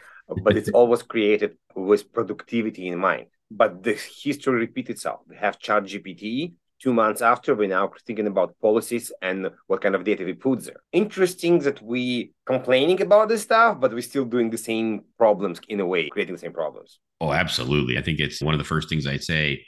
but 0.43 0.55
it's 0.55 0.69
always 0.69 1.01
created 1.01 1.57
with 1.75 2.11
productivity 2.13 2.87
in 2.87 2.99
mind. 2.99 3.27
But 3.49 3.83
the 3.83 3.93
history 3.93 4.59
repeats 4.59 4.89
itself. 4.91 5.21
We 5.27 5.35
have 5.37 5.59
ChatGPT, 5.59 6.53
two 6.79 6.93
months 6.93 7.21
after, 7.21 7.55
we're 7.55 7.67
now 7.67 7.91
thinking 8.05 8.27
about 8.27 8.55
policies 8.61 9.11
and 9.21 9.49
what 9.67 9.81
kind 9.81 9.95
of 9.95 10.03
data 10.03 10.23
we 10.23 10.33
put 10.33 10.65
there. 10.65 10.81
Interesting 10.91 11.59
that 11.59 11.81
we 11.81 12.33
complaining 12.45 13.01
about 13.01 13.29
this 13.29 13.43
stuff, 13.43 13.79
but 13.79 13.93
we're 13.93 14.01
still 14.01 14.25
doing 14.25 14.49
the 14.49 14.57
same 14.57 15.01
problems 15.17 15.59
in 15.67 15.79
a 15.79 15.85
way, 15.85 16.09
creating 16.09 16.35
the 16.35 16.41
same 16.41 16.53
problems. 16.53 16.99
Oh, 17.21 17.31
absolutely. 17.31 17.97
I 17.97 18.01
think 18.01 18.19
it's 18.19 18.41
one 18.41 18.53
of 18.53 18.59
the 18.59 18.65
first 18.65 18.89
things 18.89 19.07
I'd 19.07 19.23
say 19.23 19.65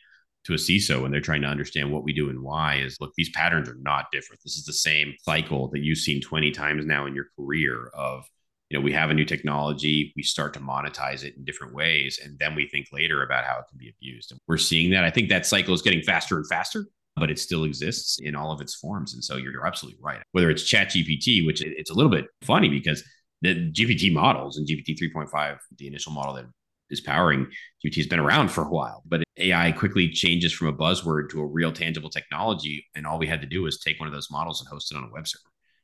to 0.47 0.53
a 0.53 0.57
CISO 0.57 1.01
when 1.01 1.11
they're 1.11 1.21
trying 1.21 1.41
to 1.41 1.47
understand 1.47 1.91
what 1.91 2.03
we 2.03 2.13
do 2.13 2.29
and 2.29 2.41
why 2.41 2.75
is 2.75 2.97
look, 2.99 3.13
these 3.15 3.29
patterns 3.29 3.67
are 3.67 3.77
not 3.81 4.05
different. 4.11 4.41
This 4.43 4.55
is 4.55 4.65
the 4.65 4.73
same 4.73 5.13
cycle 5.21 5.67
that 5.69 5.79
you've 5.79 5.97
seen 5.97 6.21
20 6.21 6.51
times 6.51 6.85
now 6.85 7.05
in 7.05 7.13
your 7.13 7.27
career 7.37 7.91
of 7.93 8.25
you 8.69 8.77
know 8.77 8.83
we 8.83 8.93
have 8.93 9.09
a 9.09 9.13
new 9.13 9.25
technology 9.25 10.13
we 10.15 10.23
start 10.23 10.53
to 10.53 10.59
monetize 10.59 11.23
it 11.23 11.35
in 11.37 11.45
different 11.45 11.73
ways 11.73 12.19
and 12.23 12.37
then 12.39 12.55
we 12.55 12.67
think 12.67 12.87
later 12.91 13.23
about 13.23 13.45
how 13.45 13.59
it 13.59 13.65
can 13.69 13.77
be 13.77 13.89
abused. 13.89 14.31
And 14.31 14.39
we're 14.47 14.57
seeing 14.57 14.91
that. 14.91 15.03
I 15.03 15.11
think 15.11 15.29
that 15.29 15.45
cycle 15.45 15.73
is 15.73 15.81
getting 15.81 16.01
faster 16.01 16.37
and 16.37 16.47
faster 16.47 16.85
but 17.17 17.31
it 17.31 17.39
still 17.39 17.63
exists 17.63 18.19
in 18.21 18.35
all 18.35 18.51
of 18.51 18.61
its 18.61 18.75
forms. 18.75 19.15
And 19.15 19.23
so 19.23 19.37
you're, 19.37 19.51
you're 19.51 19.65
absolutely 19.65 19.99
right. 19.99 20.21
Whether 20.33 20.49
it's 20.49 20.63
ChatGPT 20.63 21.45
which 21.45 21.61
it's 21.61 21.91
a 21.91 21.93
little 21.93 22.11
bit 22.11 22.25
funny 22.41 22.69
because 22.69 23.03
the 23.41 23.71
gpt 23.71 24.11
models 24.13 24.57
and 24.57 24.67
gpt 24.67 24.97
3.5 24.99 25.59
the 25.77 25.87
initial 25.87 26.11
model 26.11 26.33
that 26.33 26.45
is 26.89 27.01
powering 27.01 27.47
GPT 27.85 27.97
has 27.97 28.07
been 28.07 28.19
around 28.19 28.49
for 28.49 28.63
a 28.63 28.69
while, 28.69 29.03
but 29.05 29.23
AI 29.37 29.71
quickly 29.71 30.09
changes 30.09 30.53
from 30.53 30.67
a 30.67 30.73
buzzword 30.73 31.29
to 31.29 31.41
a 31.41 31.45
real 31.45 31.71
tangible 31.71 32.09
technology. 32.09 32.85
And 32.95 33.05
all 33.05 33.19
we 33.19 33.27
had 33.27 33.41
to 33.41 33.47
do 33.47 33.63
was 33.63 33.79
take 33.79 33.99
one 33.99 34.07
of 34.07 34.13
those 34.13 34.31
models 34.31 34.61
and 34.61 34.69
host 34.69 34.91
it 34.91 34.97
on 34.97 35.03
a 35.03 35.11
web 35.11 35.27
server. 35.27 35.43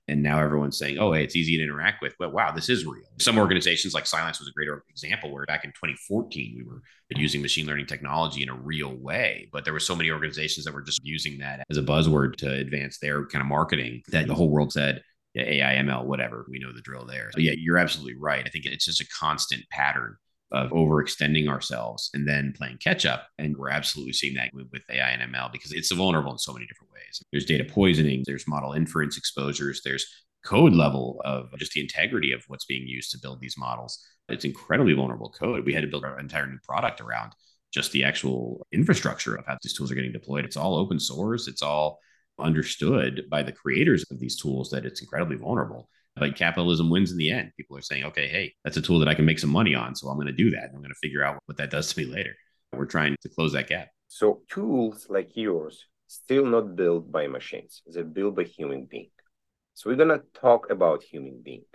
And 0.10 0.22
now 0.22 0.40
everyone's 0.40 0.78
saying, 0.78 0.98
oh, 1.00 1.14
hey, 1.14 1.24
it's 1.24 1.36
easy 1.36 1.56
to 1.58 1.64
interact 1.64 2.02
with. 2.02 2.14
But 2.20 2.34
wow, 2.34 2.52
this 2.52 2.68
is 2.68 2.86
real. 2.86 3.06
Some 3.20 3.38
organizations 3.38 3.94
like 3.94 4.06
Cylance 4.06 4.40
was 4.40 4.50
a 4.50 4.52
great 4.52 4.68
example 4.90 5.32
where 5.32 5.46
back 5.46 5.64
in 5.64 5.70
2014, 5.72 6.56
we 6.58 6.64
were 6.64 6.82
using 7.16 7.42
machine 7.42 7.66
learning 7.66 7.86
technology 7.86 8.44
in 8.44 8.50
a 8.50 8.56
real 8.56 8.94
way. 8.96 9.48
But 9.54 9.64
there 9.64 9.72
were 9.72 9.80
so 9.80 9.96
many 9.96 10.12
organizations 10.12 10.66
that 10.66 10.74
were 10.74 10.82
just 10.82 11.00
using 11.06 11.38
that 11.38 11.64
as 11.70 11.78
a 11.78 11.84
buzzword 11.84 12.36
to 12.38 12.52
advance 12.52 12.98
their 12.98 13.26
kind 13.28 13.42
of 13.42 13.48
marketing 13.48 14.02
that 14.10 14.28
the 14.28 14.36
whole 14.36 14.50
world 14.50 14.74
said, 14.74 15.02
yeah, 15.34 15.44
AI, 15.44 15.82
ML, 15.82 16.06
whatever. 16.06 16.46
We 16.50 16.60
know 16.60 16.74
the 16.74 16.82
drill 16.82 17.06
there. 17.06 17.32
So 17.34 17.40
yeah, 17.40 17.54
you're 17.58 17.78
absolutely 17.78 18.20
right. 18.20 18.44
I 18.46 18.50
think 18.50 18.66
it's 18.66 18.86
just 18.86 19.00
a 19.00 19.08
constant 19.08 19.64
pattern 19.70 20.18
of 20.54 20.70
overextending 20.70 21.50
ourselves 21.50 22.10
and 22.14 22.28
then 22.28 22.54
playing 22.56 22.78
catch 22.78 23.06
up. 23.06 23.28
And 23.40 23.58
we're 23.58 23.70
absolutely 23.70 24.14
seeing 24.14 24.36
that 24.36 24.52
with, 24.54 24.68
AI 24.90 25.10
and 25.10 25.34
ML 25.34 25.52
because 25.52 25.72
it's 25.72 25.92
vulnerable 25.92 26.32
in 26.32 26.38
so 26.38 26.54
many 26.54 26.68
different 26.68 26.94
ways. 26.94 27.22
There's 27.32 27.46
data 27.46 27.64
poisoning, 27.64 28.24
there's 28.26 28.48
model 28.48 28.74
inference 28.74 29.18
exposures, 29.18 29.82
there's 29.84 30.06
code 30.46 30.74
level 30.74 31.22
of 31.26 31.48
just 31.58 31.72
the 31.72 31.82
integrity 31.82 32.34
of 32.34 32.44
what's 32.48 32.66
being 32.66 32.88
used 32.88 33.12
to 33.12 33.20
build 33.20 33.40
these 33.42 33.58
models. 33.58 33.98
It's 34.30 34.46
incredibly 34.46 34.94
vulnerable 34.94 35.32
code. 35.32 35.66
We 35.66 35.74
had 35.74 35.82
to 35.82 35.88
build 35.88 36.06
our 36.06 36.20
entire 36.20 36.48
new 36.48 36.60
product 36.64 37.02
around 37.02 37.32
just 37.74 37.92
the 37.92 38.04
actual 38.04 38.66
infrastructure 38.72 39.36
of 39.36 39.46
how 39.48 39.58
these 39.64 39.74
tools 39.74 39.92
are 39.92 39.96
getting 39.96 40.12
deployed. 40.12 40.46
It's 40.46 40.58
all 40.58 40.76
open 40.76 41.00
source, 41.00 41.48
it's 41.48 41.64
all 41.64 42.00
understood 42.40 43.24
by 43.30 43.42
the 43.42 43.52
creators 43.52 44.06
of 44.12 44.20
these 44.20 44.40
tools 44.40 44.70
that 44.70 44.86
it's 44.86 45.02
incredibly 45.02 45.38
vulnerable 45.38 45.90
but 46.16 46.36
capitalism 46.36 46.90
wins 46.90 47.12
in 47.12 47.18
the 47.18 47.32
end. 47.32 47.52
People 47.58 47.78
are 47.78 47.82
saying, 47.82 48.04
okay, 48.06 48.28
hey, 48.28 48.54
that's 48.64 48.78
a 48.78 48.82
tool 48.82 49.00
that 49.00 49.08
I 49.08 49.16
can 49.16 49.26
make 49.26 49.40
some 49.40 49.50
money 49.50 49.76
on. 49.76 49.96
So 49.96 50.08
I'm 50.10 50.18
going 50.18 50.28
to 50.28 50.34
do 50.34 50.52
that. 50.52 50.70
I'm 50.74 50.80
going 50.80 50.90
to 50.90 50.96
figure 51.02 51.24
out 51.24 51.40
what 51.46 51.58
that 51.58 51.72
does 51.72 51.92
to 51.94 52.00
me 52.00 52.06
later. 52.06 52.36
We're 52.72 52.86
trying 52.86 53.16
to 53.22 53.30
close 53.30 53.54
that 53.54 53.68
gap. 53.68 53.90
So 54.08 54.42
tools 54.50 55.08
like 55.10 55.36
yours 55.36 55.86
still 56.08 56.46
not 56.46 56.76
built 56.76 57.12
by 57.12 57.28
machines. 57.28 57.82
They're 57.88 58.04
built 58.04 58.36
by 58.36 58.44
human 58.44 58.86
being. 58.86 59.10
So 59.74 59.90
we're 59.90 59.96
going 59.96 60.10
to 60.10 60.24
talk 60.40 60.70
about 60.70 61.04
human 61.04 61.42
being. 61.44 61.66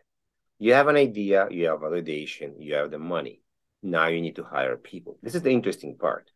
You 0.61 0.75
have 0.75 0.89
an 0.89 0.97
idea, 0.97 1.49
you 1.51 1.67
have 1.69 1.81
validation, 1.81 2.55
you 2.59 2.75
have 2.75 2.91
the 2.91 2.99
money. 2.99 3.43
Now 3.83 4.09
you 4.09 4.21
need 4.21 4.37
to 4.37 4.45
hire 4.45 4.77
people. 4.77 5.19
This 5.23 5.35
is 5.35 5.43
the 5.43 5.51
interesting 5.51 5.97
part. 5.97 6.31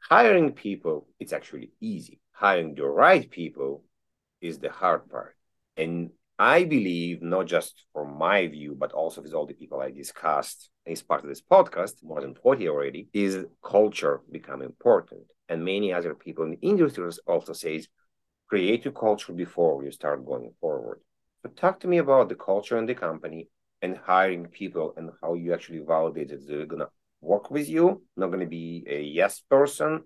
Hiring 0.00 0.52
people, 0.52 1.08
it's 1.18 1.32
actually 1.32 1.72
easy. 1.80 2.20
Hiring 2.32 2.74
the 2.74 2.86
right 2.86 3.28
people 3.28 3.84
is 4.40 4.58
the 4.58 4.70
hard 4.70 5.08
part. 5.08 5.36
And 5.76 6.10
I 6.38 6.64
believe, 6.64 7.20
not 7.20 7.46
just 7.46 7.84
from 7.92 8.16
my 8.16 8.46
view, 8.46 8.76
but 8.78 8.92
also 8.92 9.20
with 9.20 9.34
all 9.34 9.46
the 9.46 9.54
people 9.54 9.80
I 9.80 9.90
discussed 9.90 10.70
as 10.86 11.02
part 11.02 11.24
of 11.24 11.28
this 11.28 11.42
podcast, 11.42 12.04
more 12.04 12.20
than 12.20 12.36
40 12.36 12.68
already, 12.68 13.08
is 13.12 13.44
culture 13.64 14.20
become 14.30 14.62
important. 14.62 15.22
And 15.48 15.64
many 15.64 15.92
other 15.92 16.14
people 16.14 16.44
in 16.44 16.52
the 16.52 16.60
industry 16.60 17.10
also 17.26 17.52
says, 17.52 17.88
create 18.48 18.84
your 18.84 18.92
culture 18.92 19.32
before 19.32 19.82
you 19.82 19.90
start 19.90 20.24
going 20.24 20.52
forward. 20.60 21.00
So 21.42 21.48
talk 21.50 21.80
to 21.80 21.88
me 21.88 21.98
about 21.98 22.28
the 22.28 22.36
culture 22.36 22.78
in 22.78 22.86
the 22.86 22.94
company 22.94 23.48
and 23.82 23.96
hiring 23.96 24.46
people 24.46 24.94
and 24.96 25.10
how 25.20 25.34
you 25.34 25.52
actually 25.52 25.80
validate 25.80 26.28
that 26.30 26.46
they're 26.46 26.66
gonna 26.66 26.88
work 27.20 27.50
with 27.50 27.68
you, 27.68 28.02
not 28.16 28.30
gonna 28.30 28.46
be 28.46 28.84
a 28.88 29.00
yes 29.02 29.40
person, 29.40 30.04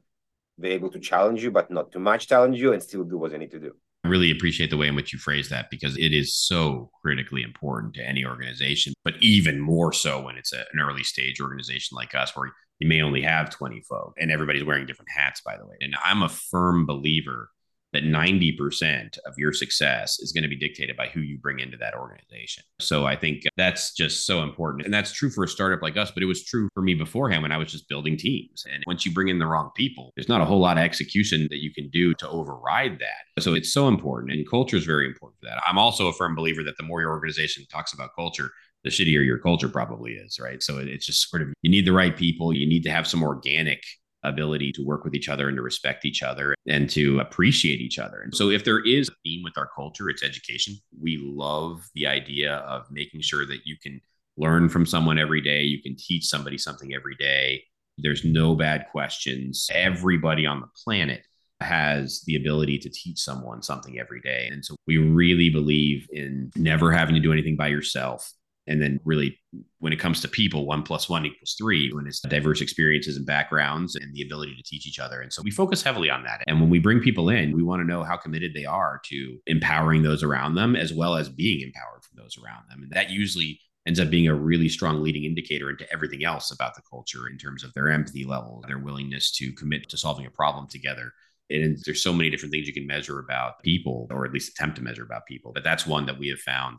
be 0.58 0.70
able 0.70 0.90
to 0.90 0.98
challenge 0.98 1.42
you, 1.42 1.50
but 1.50 1.70
not 1.70 1.92
too 1.92 1.98
much 1.98 2.28
challenge 2.28 2.58
you 2.58 2.72
and 2.72 2.82
still 2.82 3.04
do 3.04 3.18
what 3.18 3.32
they 3.32 3.38
need 3.38 3.50
to 3.50 3.60
do. 3.60 3.76
I 4.04 4.08
really 4.08 4.32
appreciate 4.32 4.70
the 4.70 4.76
way 4.76 4.88
in 4.88 4.96
which 4.96 5.12
you 5.12 5.18
phrase 5.18 5.48
that 5.50 5.70
because 5.70 5.96
it 5.96 6.12
is 6.12 6.34
so 6.34 6.90
critically 7.02 7.42
important 7.42 7.94
to 7.94 8.06
any 8.06 8.24
organization, 8.24 8.94
but 9.04 9.14
even 9.20 9.60
more 9.60 9.92
so 9.92 10.20
when 10.20 10.36
it's 10.36 10.52
a, 10.52 10.64
an 10.72 10.80
early 10.80 11.04
stage 11.04 11.40
organization 11.40 11.94
like 11.94 12.14
us 12.14 12.34
where 12.34 12.50
you 12.80 12.88
may 12.88 13.00
only 13.00 13.22
have 13.22 13.50
20 13.50 13.80
folk 13.88 14.14
and 14.18 14.32
everybody's 14.32 14.64
wearing 14.64 14.86
different 14.86 15.10
hats, 15.14 15.40
by 15.44 15.56
the 15.56 15.64
way. 15.64 15.76
And 15.80 15.94
I'm 16.02 16.22
a 16.22 16.28
firm 16.28 16.84
believer 16.84 17.48
that 17.92 18.04
90% 18.04 19.18
of 19.26 19.34
your 19.36 19.52
success 19.52 20.18
is 20.18 20.32
going 20.32 20.42
to 20.42 20.48
be 20.48 20.56
dictated 20.56 20.96
by 20.96 21.08
who 21.08 21.20
you 21.20 21.38
bring 21.38 21.58
into 21.58 21.76
that 21.76 21.94
organization. 21.94 22.64
So 22.80 23.06
I 23.06 23.16
think 23.16 23.42
that's 23.56 23.94
just 23.94 24.26
so 24.26 24.42
important. 24.42 24.84
And 24.84 24.94
that's 24.94 25.12
true 25.12 25.30
for 25.30 25.44
a 25.44 25.48
startup 25.48 25.82
like 25.82 25.96
us, 25.96 26.10
but 26.10 26.22
it 26.22 26.26
was 26.26 26.44
true 26.44 26.68
for 26.74 26.82
me 26.82 26.94
beforehand 26.94 27.42
when 27.42 27.52
I 27.52 27.58
was 27.58 27.70
just 27.70 27.88
building 27.88 28.16
teams. 28.16 28.64
And 28.72 28.82
once 28.86 29.04
you 29.04 29.12
bring 29.12 29.28
in 29.28 29.38
the 29.38 29.46
wrong 29.46 29.70
people, 29.74 30.12
there's 30.16 30.28
not 30.28 30.40
a 30.40 30.46
whole 30.46 30.60
lot 30.60 30.78
of 30.78 30.84
execution 30.84 31.48
that 31.50 31.62
you 31.62 31.72
can 31.72 31.90
do 31.90 32.14
to 32.14 32.28
override 32.28 32.98
that. 33.00 33.42
So 33.42 33.54
it's 33.54 33.72
so 33.72 33.88
important. 33.88 34.32
And 34.32 34.48
culture 34.48 34.76
is 34.76 34.84
very 34.84 35.06
important 35.06 35.40
for 35.40 35.46
that. 35.46 35.62
I'm 35.66 35.78
also 35.78 36.08
a 36.08 36.12
firm 36.12 36.34
believer 36.34 36.62
that 36.62 36.76
the 36.78 36.84
more 36.84 37.00
your 37.00 37.10
organization 37.10 37.64
talks 37.70 37.92
about 37.92 38.10
culture, 38.16 38.50
the 38.84 38.90
shittier 38.90 39.24
your 39.24 39.38
culture 39.38 39.68
probably 39.68 40.12
is, 40.12 40.40
right? 40.40 40.62
So 40.62 40.78
it's 40.78 41.06
just 41.06 41.30
sort 41.30 41.42
of 41.42 41.48
you 41.62 41.70
need 41.70 41.86
the 41.86 41.92
right 41.92 42.16
people, 42.16 42.52
you 42.52 42.66
need 42.66 42.82
to 42.84 42.90
have 42.90 43.06
some 43.06 43.22
organic 43.22 43.84
ability 44.24 44.72
to 44.72 44.84
work 44.84 45.04
with 45.04 45.14
each 45.14 45.28
other 45.28 45.48
and 45.48 45.56
to 45.56 45.62
respect 45.62 46.04
each 46.04 46.22
other 46.22 46.54
and 46.66 46.88
to 46.90 47.18
appreciate 47.20 47.80
each 47.80 47.98
other. 47.98 48.20
And 48.20 48.34
so, 48.34 48.50
if 48.50 48.64
there 48.64 48.80
is 48.80 49.08
a 49.08 49.14
theme 49.24 49.42
with 49.42 49.56
our 49.56 49.68
culture, 49.74 50.08
it's 50.08 50.22
education. 50.22 50.76
We 51.00 51.18
love 51.22 51.88
the 51.94 52.06
idea 52.06 52.56
of 52.56 52.90
making 52.90 53.22
sure 53.22 53.46
that 53.46 53.60
you 53.64 53.76
can 53.82 54.00
learn 54.36 54.68
from 54.68 54.86
someone 54.86 55.18
every 55.18 55.40
day, 55.40 55.62
you 55.62 55.82
can 55.82 55.96
teach 55.96 56.26
somebody 56.26 56.58
something 56.58 56.94
every 56.94 57.16
day. 57.16 57.64
There's 57.98 58.24
no 58.24 58.54
bad 58.54 58.86
questions. 58.90 59.68
Everybody 59.72 60.46
on 60.46 60.60
the 60.60 60.68
planet 60.84 61.26
has 61.60 62.22
the 62.26 62.36
ability 62.36 62.78
to 62.78 62.90
teach 62.90 63.18
someone 63.18 63.62
something 63.62 63.98
every 63.98 64.20
day. 64.20 64.48
And 64.50 64.64
so 64.64 64.74
we 64.86 64.98
really 64.98 65.48
believe 65.48 66.08
in 66.10 66.50
never 66.56 66.90
having 66.90 67.14
to 67.14 67.20
do 67.20 67.32
anything 67.32 67.56
by 67.56 67.68
yourself 67.68 68.32
and 68.66 68.80
then 68.80 69.00
really 69.04 69.38
when 69.80 69.92
it 69.92 69.98
comes 69.98 70.20
to 70.20 70.28
people 70.28 70.66
one 70.66 70.82
plus 70.82 71.08
one 71.08 71.26
equals 71.26 71.54
three 71.58 71.92
when 71.92 72.06
it's 72.06 72.20
diverse 72.20 72.60
experiences 72.60 73.16
and 73.16 73.26
backgrounds 73.26 73.96
and 73.96 74.14
the 74.14 74.22
ability 74.22 74.54
to 74.56 74.62
teach 74.62 74.86
each 74.86 74.98
other. 74.98 75.20
And 75.20 75.32
so 75.32 75.42
we 75.42 75.50
focus 75.50 75.82
heavily 75.82 76.10
on 76.10 76.22
that. 76.24 76.42
And 76.46 76.60
when 76.60 76.70
we 76.70 76.78
bring 76.78 77.00
people 77.00 77.28
in 77.28 77.52
we 77.52 77.62
want 77.62 77.80
to 77.80 77.86
know 77.86 78.02
how 78.02 78.16
committed 78.16 78.52
they 78.54 78.64
are 78.64 79.00
to 79.06 79.38
empowering 79.46 80.02
those 80.02 80.22
around 80.22 80.54
them 80.54 80.76
as 80.76 80.92
well 80.92 81.16
as 81.16 81.28
being 81.28 81.60
empowered 81.60 82.04
from 82.04 82.22
those 82.22 82.38
around 82.38 82.64
them. 82.70 82.82
And 82.82 82.92
that 82.92 83.10
usually 83.10 83.60
ends 83.86 83.98
up 83.98 84.10
being 84.10 84.28
a 84.28 84.34
really 84.34 84.68
strong 84.68 85.02
leading 85.02 85.24
indicator 85.24 85.68
into 85.68 85.90
everything 85.92 86.24
else 86.24 86.52
about 86.52 86.74
the 86.76 86.82
culture 86.88 87.28
in 87.28 87.36
terms 87.36 87.64
of 87.64 87.74
their 87.74 87.88
empathy 87.88 88.24
level 88.24 88.62
their 88.68 88.78
willingness 88.78 89.32
to 89.32 89.52
commit 89.52 89.88
to 89.88 89.96
solving 89.96 90.26
a 90.26 90.30
problem 90.30 90.68
together. 90.68 91.12
And 91.50 91.76
there's 91.84 92.02
so 92.02 92.12
many 92.12 92.30
different 92.30 92.52
things 92.52 92.66
you 92.66 92.72
can 92.72 92.86
measure 92.86 93.18
about 93.18 93.62
people 93.62 94.06
or 94.10 94.24
at 94.24 94.32
least 94.32 94.50
attempt 94.50 94.76
to 94.76 94.82
measure 94.82 95.02
about 95.02 95.26
people. 95.26 95.52
But 95.52 95.64
that's 95.64 95.86
one 95.86 96.06
that 96.06 96.18
we 96.18 96.28
have 96.28 96.38
found 96.38 96.78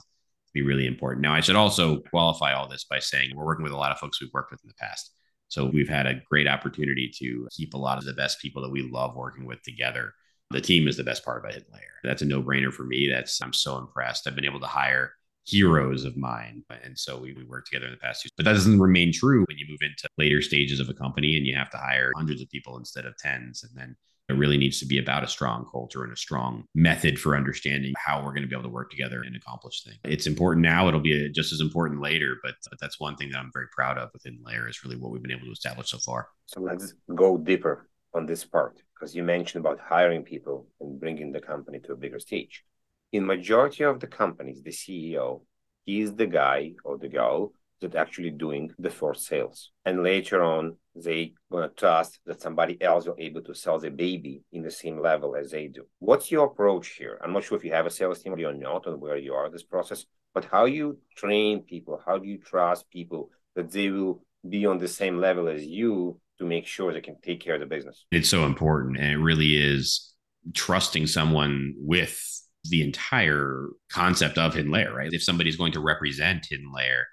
be 0.53 0.61
really 0.61 0.85
important. 0.85 1.21
Now, 1.21 1.33
I 1.33 1.41
should 1.41 1.55
also 1.55 1.99
qualify 2.09 2.53
all 2.53 2.67
this 2.67 2.83
by 2.83 2.99
saying 2.99 3.31
we're 3.35 3.45
working 3.45 3.63
with 3.63 3.73
a 3.73 3.77
lot 3.77 3.91
of 3.91 3.97
folks 3.97 4.21
we've 4.21 4.33
worked 4.33 4.51
with 4.51 4.61
in 4.63 4.67
the 4.67 4.75
past. 4.75 5.11
So 5.47 5.65
we've 5.65 5.89
had 5.89 6.07
a 6.07 6.21
great 6.29 6.47
opportunity 6.47 7.11
to 7.19 7.47
keep 7.51 7.73
a 7.73 7.77
lot 7.77 7.97
of 7.97 8.05
the 8.05 8.13
best 8.13 8.39
people 8.39 8.61
that 8.63 8.71
we 8.71 8.81
love 8.81 9.15
working 9.15 9.45
with 9.45 9.61
together. 9.61 10.13
The 10.49 10.61
team 10.61 10.87
is 10.87 10.97
the 10.97 11.03
best 11.03 11.23
part 11.25 11.43
about 11.43 11.53
HiddenLayer. 11.53 12.01
That's 12.03 12.21
a 12.21 12.25
no-brainer 12.25 12.71
for 12.71 12.83
me. 12.83 13.09
That's 13.09 13.41
I'm 13.41 13.53
so 13.53 13.77
impressed. 13.77 14.27
I've 14.27 14.35
been 14.35 14.45
able 14.45 14.59
to 14.61 14.67
hire 14.67 15.13
heroes 15.45 16.05
of 16.05 16.15
mine. 16.15 16.63
And 16.83 16.97
so 16.97 17.17
we, 17.17 17.33
we 17.33 17.43
worked 17.43 17.67
together 17.67 17.85
in 17.85 17.91
the 17.91 17.97
past 17.97 18.23
years. 18.23 18.31
But 18.37 18.45
that 18.45 18.53
doesn't 18.53 18.79
remain 18.79 19.11
true 19.11 19.43
when 19.47 19.57
you 19.57 19.65
move 19.69 19.81
into 19.81 20.07
later 20.17 20.41
stages 20.41 20.79
of 20.79 20.89
a 20.89 20.93
company 20.93 21.35
and 21.35 21.45
you 21.45 21.55
have 21.55 21.69
to 21.71 21.77
hire 21.77 22.11
hundreds 22.15 22.41
of 22.41 22.49
people 22.49 22.77
instead 22.77 23.05
of 23.05 23.17
tens. 23.17 23.63
And 23.63 23.71
then 23.75 23.95
it 24.29 24.33
really 24.37 24.57
needs 24.57 24.79
to 24.79 24.85
be 24.85 24.99
about 24.99 25.23
a 25.23 25.27
strong 25.27 25.65
culture 25.71 26.03
and 26.03 26.13
a 26.13 26.17
strong 26.17 26.63
method 26.73 27.19
for 27.19 27.35
understanding 27.35 27.93
how 27.97 28.19
we're 28.23 28.31
going 28.31 28.43
to 28.43 28.47
be 28.47 28.55
able 28.55 28.63
to 28.63 28.69
work 28.69 28.89
together 28.89 29.21
and 29.21 29.35
accomplish 29.35 29.83
things. 29.83 29.97
It's 30.05 30.27
important 30.27 30.63
now. 30.63 30.87
It'll 30.87 31.01
be 31.01 31.25
uh, 31.25 31.29
just 31.33 31.51
as 31.51 31.59
important 31.59 32.01
later, 32.01 32.37
but, 32.41 32.55
but 32.69 32.79
that's 32.79 32.99
one 32.99 33.15
thing 33.15 33.31
that 33.31 33.39
I'm 33.39 33.51
very 33.53 33.67
proud 33.71 33.97
of 33.97 34.11
HiddenLayer 34.25 34.69
is 34.69 34.83
really 34.83 34.95
what 34.95 35.11
we've 35.11 35.21
been 35.21 35.31
able 35.31 35.45
to 35.45 35.51
establish 35.51 35.89
so 35.89 35.97
far. 35.97 36.29
So 36.45 36.61
let's 36.61 36.93
go 37.13 37.37
deeper 37.37 37.89
on 38.13 38.25
this 38.25 38.45
part 38.45 38.81
because 38.93 39.13
you 39.13 39.23
mentioned 39.23 39.65
about 39.65 39.79
hiring 39.79 40.23
people 40.23 40.67
and 40.79 40.99
bringing 40.99 41.31
the 41.31 41.41
company 41.41 41.79
to 41.79 41.93
a 41.93 41.97
bigger 41.97 42.19
stage. 42.19 42.63
In 43.11 43.25
majority 43.25 43.83
of 43.83 43.99
the 43.99 44.07
companies, 44.07 44.63
the 44.63 44.71
CEO 44.71 45.41
is 45.85 46.15
the 46.15 46.27
guy 46.27 46.73
or 46.85 46.97
the 46.97 47.09
girl 47.09 47.51
that 47.83 47.95
actually 47.95 48.31
doing 48.31 48.71
the 48.79 48.89
first 48.89 49.25
sales. 49.25 49.71
And 49.85 50.03
later 50.03 50.41
on, 50.43 50.77
they 50.95 51.33
gonna 51.51 51.69
trust 51.69 52.19
that 52.25 52.41
somebody 52.41 52.81
else 52.81 53.05
will 53.05 53.15
able 53.17 53.41
to 53.43 53.53
sell 53.53 53.79
the 53.79 53.89
baby 53.89 54.41
in 54.51 54.63
the 54.63 54.71
same 54.71 54.99
level 54.99 55.35
as 55.35 55.51
they 55.51 55.67
do. 55.67 55.85
What's 55.99 56.31
your 56.31 56.47
approach 56.47 56.87
here? 56.97 57.19
I'm 57.23 57.33
not 57.33 57.43
sure 57.43 57.57
if 57.57 57.63
you 57.63 57.73
have 57.73 57.85
a 57.85 57.91
sales 57.91 58.21
team 58.21 58.33
or 58.33 58.39
you're 58.39 58.53
not 58.53 58.87
and 58.87 58.99
where 58.99 59.17
you 59.17 59.33
are 59.33 59.45
in 59.45 59.51
this 59.51 59.63
process, 59.63 60.05
but 60.33 60.45
how 60.45 60.65
you 60.65 60.99
train 61.15 61.61
people, 61.61 62.01
how 62.05 62.17
do 62.17 62.27
you 62.27 62.39
trust 62.39 62.89
people 62.89 63.29
that 63.55 63.71
they 63.71 63.89
will 63.89 64.23
be 64.47 64.65
on 64.65 64.77
the 64.77 64.87
same 64.87 65.17
level 65.17 65.47
as 65.47 65.63
you 65.63 66.19
to 66.39 66.45
make 66.45 66.65
sure 66.65 66.91
they 66.91 67.01
can 67.01 67.19
take 67.21 67.39
care 67.39 67.55
of 67.55 67.59
the 67.59 67.65
business? 67.65 68.05
It's 68.11 68.29
so 68.29 68.45
important. 68.45 68.97
And 68.97 69.11
it 69.11 69.17
really 69.17 69.55
is 69.55 70.13
trusting 70.53 71.07
someone 71.07 71.73
with 71.77 72.19
the 72.65 72.81
entire 72.81 73.67
concept 73.91 74.37
of 74.37 74.53
HiddenLayer, 74.53 74.93
right? 74.93 75.11
If 75.11 75.23
somebody's 75.23 75.57
going 75.57 75.73
to 75.73 75.79
represent 75.79 76.47
HiddenLayer 76.51 77.03